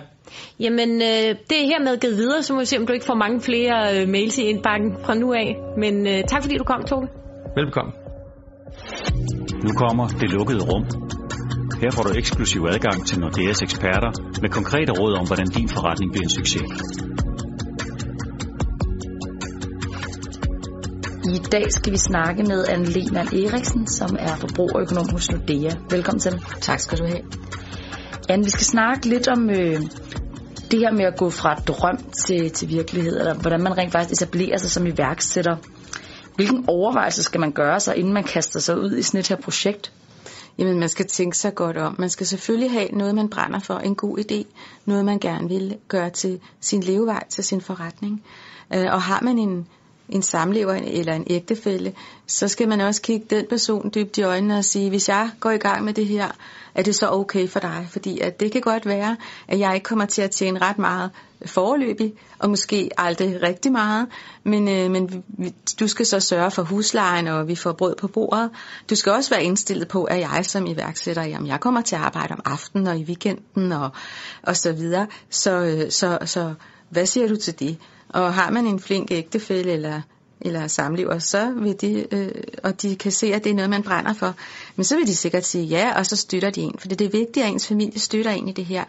[0.59, 3.15] Jamen, øh, det er hermed givet videre, så må vi se, om du ikke får
[3.15, 5.57] mange flere øh, mails i indbakken fra nu af.
[5.77, 7.07] Men øh, tak fordi du kom, Toge.
[7.55, 7.91] Velbekomme.
[9.63, 10.85] Nu kommer det lukkede rum.
[11.81, 14.11] Her får du eksklusiv adgang til Nordeas eksperter
[14.41, 16.63] med konkrete råd om, hvordan din forretning bliver en succes.
[21.35, 25.71] I dag skal vi snakke med Anne Lehmann Eriksen, som er forbrugerøkonom hos Nordea.
[25.89, 26.41] Velkommen til.
[26.61, 27.21] Tak skal du have.
[28.29, 29.81] Anne, vi skal snakke lidt om øh,
[30.71, 34.21] det her med at gå fra drøm til, til virkelighed, eller hvordan man rent faktisk
[34.21, 35.55] etablerer sig som iværksætter.
[36.35, 39.35] Hvilken overvejelse skal man gøre sig, inden man kaster sig ud i sådan et her
[39.35, 39.91] projekt?
[40.57, 41.95] Jamen, man skal tænke sig godt om.
[41.99, 44.45] Man skal selvfølgelig have noget, man brænder for, en god idé,
[44.85, 48.23] noget, man gerne vil gøre til sin levevej, til sin forretning.
[48.73, 49.67] Øh, og har man en
[50.11, 51.93] en samlever eller en ægtefælle,
[52.27, 55.51] så skal man også kigge den person dybt i øjnene og sige, hvis jeg går
[55.51, 56.27] i gang med det her,
[56.75, 57.87] er det så okay for dig?
[57.89, 61.11] Fordi at det kan godt være, at jeg ikke kommer til at tjene ret meget
[61.45, 64.07] foreløbig, og måske aldrig rigtig meget,
[64.43, 68.07] men, øh, men vi, du skal så sørge for huslejen, og vi får brød på
[68.07, 68.49] bordet.
[68.89, 72.01] Du skal også være indstillet på, at jeg som iværksætter, jamen jeg kommer til at
[72.01, 73.89] arbejde om aftenen og i weekenden og,
[74.43, 75.07] og så videre.
[75.29, 76.53] Så, øh, så, så
[76.89, 77.77] hvad siger du til det?
[78.09, 80.01] Og har man en flink ægtefælle eller
[80.41, 82.31] eller samlever, så vil de, øh,
[82.63, 84.35] og de kan se, at det er noget, man brænder for,
[84.75, 86.75] men så vil de sikkert sige ja, og så støtter de en.
[86.79, 88.83] For det er vigtigt, at ens familie støtter en i det her.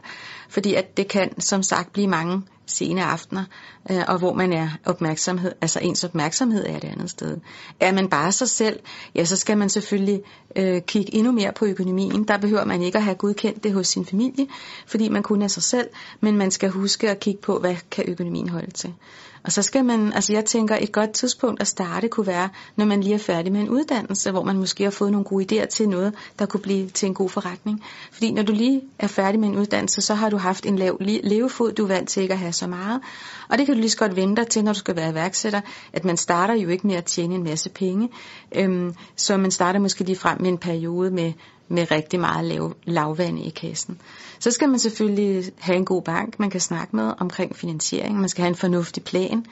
[0.48, 3.44] Fordi at det kan, som sagt, blive mange sene aftener,
[3.90, 7.36] øh, og hvor man er opmærksomhed, altså ens opmærksomhed er et andet sted.
[7.80, 8.80] Er man bare sig selv,
[9.14, 10.22] ja, så skal man selvfølgelig
[10.56, 12.24] øh, kigge endnu mere på økonomien.
[12.24, 14.46] Der behøver man ikke at have godkendt det hos sin familie,
[14.86, 15.88] fordi man kun er sig selv,
[16.20, 18.94] men man skal huske at kigge på, hvad kan økonomien holde til.
[19.44, 22.84] Og så skal man, altså jeg tænker, et godt tidspunkt at starte kunne være, når
[22.84, 25.66] man lige er færdig med en uddannelse, hvor man måske har fået nogle gode idéer
[25.66, 27.84] til noget, der kunne blive til en god forretning.
[28.12, 30.96] Fordi når du lige er færdig med en uddannelse, så har du haft en lav
[31.00, 33.00] levefod, du er vant til ikke at have så meget.
[33.48, 35.60] Og det kan du lige så godt vente dig til, når du skal være iværksætter,
[35.92, 38.08] at man starter jo ikke med at tjene en masse penge.
[38.56, 41.32] Øhm, så man starter måske lige frem med en periode med,
[41.72, 44.00] med rigtig meget lav, lavvand i kassen.
[44.38, 48.20] Så skal man selvfølgelig have en god bank, man kan snakke med omkring finansiering.
[48.20, 49.46] Man skal have en fornuftig plan.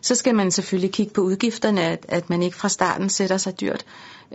[0.00, 3.60] Så skal man selvfølgelig kigge på udgifterne, at, at man ikke fra starten sætter sig
[3.60, 3.84] dyrt.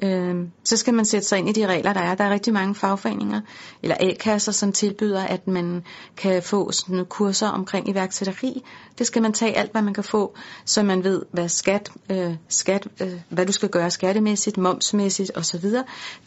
[0.01, 2.15] Øh, så skal man sætte sig ind i de regler, der er.
[2.15, 3.41] Der er rigtig mange fagforeninger
[3.83, 5.83] eller A-kasser, som tilbyder, at man
[6.17, 8.63] kan få sådan nogle kurser omkring iværksætteri.
[8.97, 12.35] Det skal man tage alt, hvad man kan få, så man ved, hvad skat, øh,
[12.47, 15.65] skat øh, hvad du skal gøre skattemæssigt, momsmæssigt osv.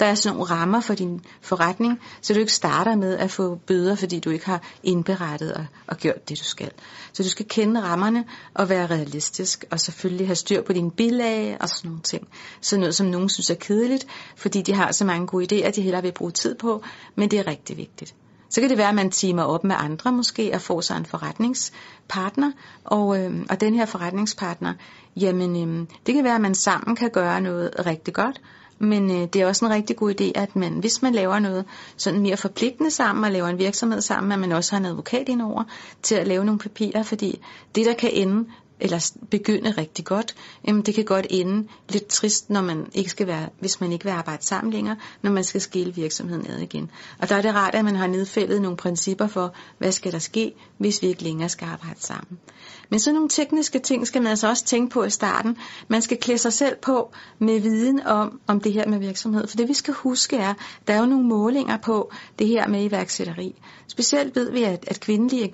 [0.00, 3.54] Der er sådan nogle rammer for din forretning, så du ikke starter med at få
[3.54, 6.70] bøder, fordi du ikke har indberettet og, og gjort det, du skal.
[7.12, 11.56] Så du skal kende rammerne og være realistisk, og selvfølgelig have styr på dine bilag
[11.60, 12.28] og sådan nogle ting.
[12.60, 15.82] Sådan noget, som nogen synes er kedeligt, fordi de har så mange gode idéer, de
[15.82, 16.82] hellere vil bruge tid på,
[17.14, 18.14] men det er rigtig vigtigt.
[18.50, 21.06] Så kan det være, at man timer op med andre måske og får sig en
[21.06, 22.52] forretningspartner.
[22.84, 24.74] Og, øh, og den her forretningspartner,
[25.16, 28.40] jamen øh, det kan være, at man sammen kan gøre noget rigtig godt.
[28.78, 31.64] Men øh, det er også en rigtig god idé, at man, hvis man laver noget
[31.96, 35.28] sådan mere forpligtende sammen og laver en virksomhed sammen, at man også har en advokat
[35.28, 35.64] indover
[36.02, 37.40] til at lave nogle papirer, fordi
[37.74, 38.48] det, der kan ende
[38.80, 40.34] eller begynde rigtig godt,
[40.66, 44.04] jamen det kan godt ende lidt trist, når man ikke skal være, hvis man ikke
[44.04, 46.90] vil arbejde sammen længere, når man skal skille virksomheden ad igen.
[47.18, 50.18] Og der er det rart, at man har nedfældet nogle principper for, hvad skal der
[50.18, 52.38] ske, hvis vi ikke længere skal arbejde sammen.
[52.90, 55.56] Men sådan nogle tekniske ting skal man altså også tænke på i starten.
[55.88, 59.46] Man skal klæde sig selv på med viden om, om det her med virksomhed.
[59.46, 60.54] For det vi skal huske er,
[60.86, 63.54] der er jo nogle målinger på det her med iværksætteri.
[63.88, 65.44] Specielt ved vi, at, at kvindelige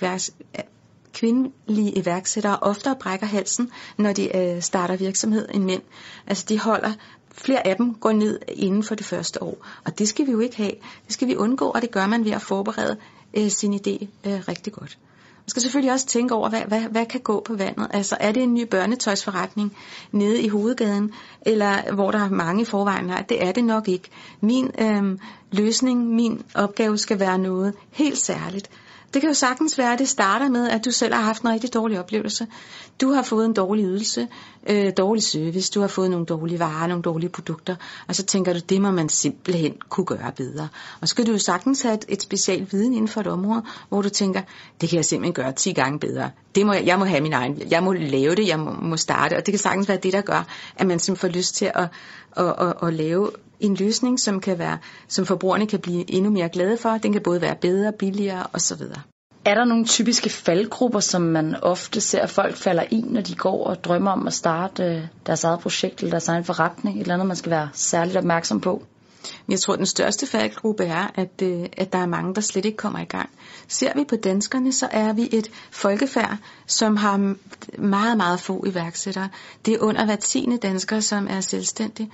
[1.16, 5.83] kvindelige iværksættere oftere brækker halsen, når de øh, starter virksomhed end mænd.
[6.26, 6.92] Altså de holder
[7.33, 9.66] flere af dem går ned inden for det første år.
[9.85, 10.72] Og det skal vi jo ikke have.
[11.07, 12.96] Det skal vi undgå, og det gør man ved at forberede
[13.37, 14.98] øh, sin idé øh, rigtig godt.
[15.46, 17.87] Man skal selvfølgelig også tænke over, hvad, hvad, hvad kan gå på vandet?
[17.90, 19.76] Altså er det en ny børnetøjsforretning
[20.12, 23.07] nede i hovedgaden, eller hvor der er mange i forvejen?
[23.07, 24.09] Nej, det er det nok ikke.
[24.40, 25.18] Min øh,
[25.52, 28.70] løsning, min opgave skal være noget helt særligt.
[29.14, 31.48] Det kan jo sagtens være, at det starter med, at du selv har haft en
[31.48, 32.46] rigtig dårlig oplevelse.
[33.00, 34.28] Du har fået en dårlig ydelse,
[34.68, 37.76] øh, dårlig service, du har fået nogle dårlige varer, nogle dårlige produkter,
[38.08, 40.68] og så tænker du, det må man simpelthen kunne gøre bedre.
[41.00, 43.62] Og så kan du jo sagtens have et, et specielt viden inden for et område,
[43.88, 44.42] hvor du tænker,
[44.80, 46.30] det kan jeg simpelthen gøre 10 gange bedre.
[46.54, 48.96] Det må jeg, jeg må have min egen, jeg må lave det, jeg må, må
[48.96, 51.70] starte, og det kan sagtens være det, der gør, at man simpelthen får lyst til
[51.74, 51.88] at,
[52.36, 56.48] at, at, at lave en løsning, som kan være, som forbrugerne kan blive endnu mere
[56.48, 56.90] glade for.
[56.90, 58.80] Den kan både være bedre, billigere osv.
[59.44, 63.34] Er der nogle typiske faldgrupper, som man ofte ser, at folk falder i, når de
[63.34, 66.96] går og drømmer om at starte øh, deres eget projekt eller deres egen forretning?
[66.96, 68.82] Et eller andet, man skal være særligt opmærksom på?
[69.48, 72.76] Jeg tror, den største faldgruppe er, at, øh, at der er mange, der slet ikke
[72.76, 73.30] kommer i gang.
[73.68, 76.36] Ser vi på danskerne, så er vi et folkefærd,
[76.66, 77.34] som har
[77.78, 79.28] meget, meget få iværksættere.
[79.66, 82.10] Det er under hver tiende dansker, som er selvstændige,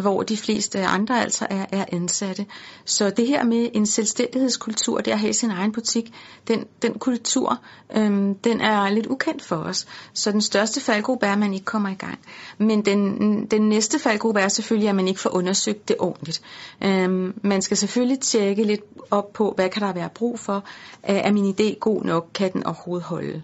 [0.00, 2.46] hvor de fleste andre altså er, er ansatte.
[2.84, 6.14] Så det her med en selvstændighedskultur, det at have sin egen butik,
[6.48, 7.60] den, den kultur,
[7.96, 9.86] øhm, den er lidt ukendt for os.
[10.12, 12.18] Så den største faldgruppe er, at man ikke kommer i gang.
[12.58, 16.42] Men den, den næste faldgruppe er selvfølgelig, at man ikke får undersøgt det ordentligt.
[16.84, 20.64] Øhm, man skal selvfølgelig tjekke lidt op på, hvad kan der være brug for.
[21.02, 22.26] Er min idé god nok?
[22.34, 23.42] Kan den overhovedet holde?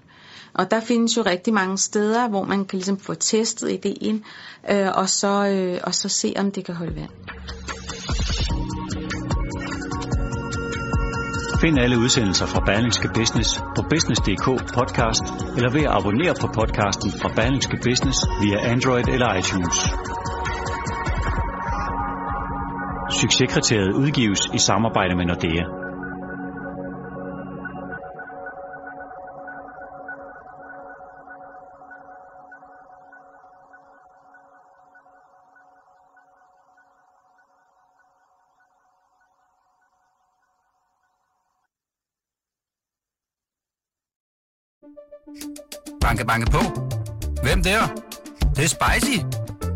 [0.54, 4.24] Og der findes jo rigtig mange steder, hvor man kan ligesom få testet ideen,
[4.70, 7.10] øh, og, så, øh, og så se, om det kan holde vand.
[11.60, 14.46] Find alle udsendelser fra Berlingske Business på business.dk
[14.78, 15.24] podcast,
[15.56, 19.76] eller ved at abonnere på podcasten fra Berlingske Business via Android eller iTunes.
[23.22, 25.64] Succeskriteriet udgives i samarbejde med Nordea.
[46.00, 46.60] Banke, banke på.
[47.42, 47.80] Hvem der?
[48.40, 49.18] Det, det er spicy.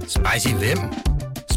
[0.08, 1.15] Spicy hvem?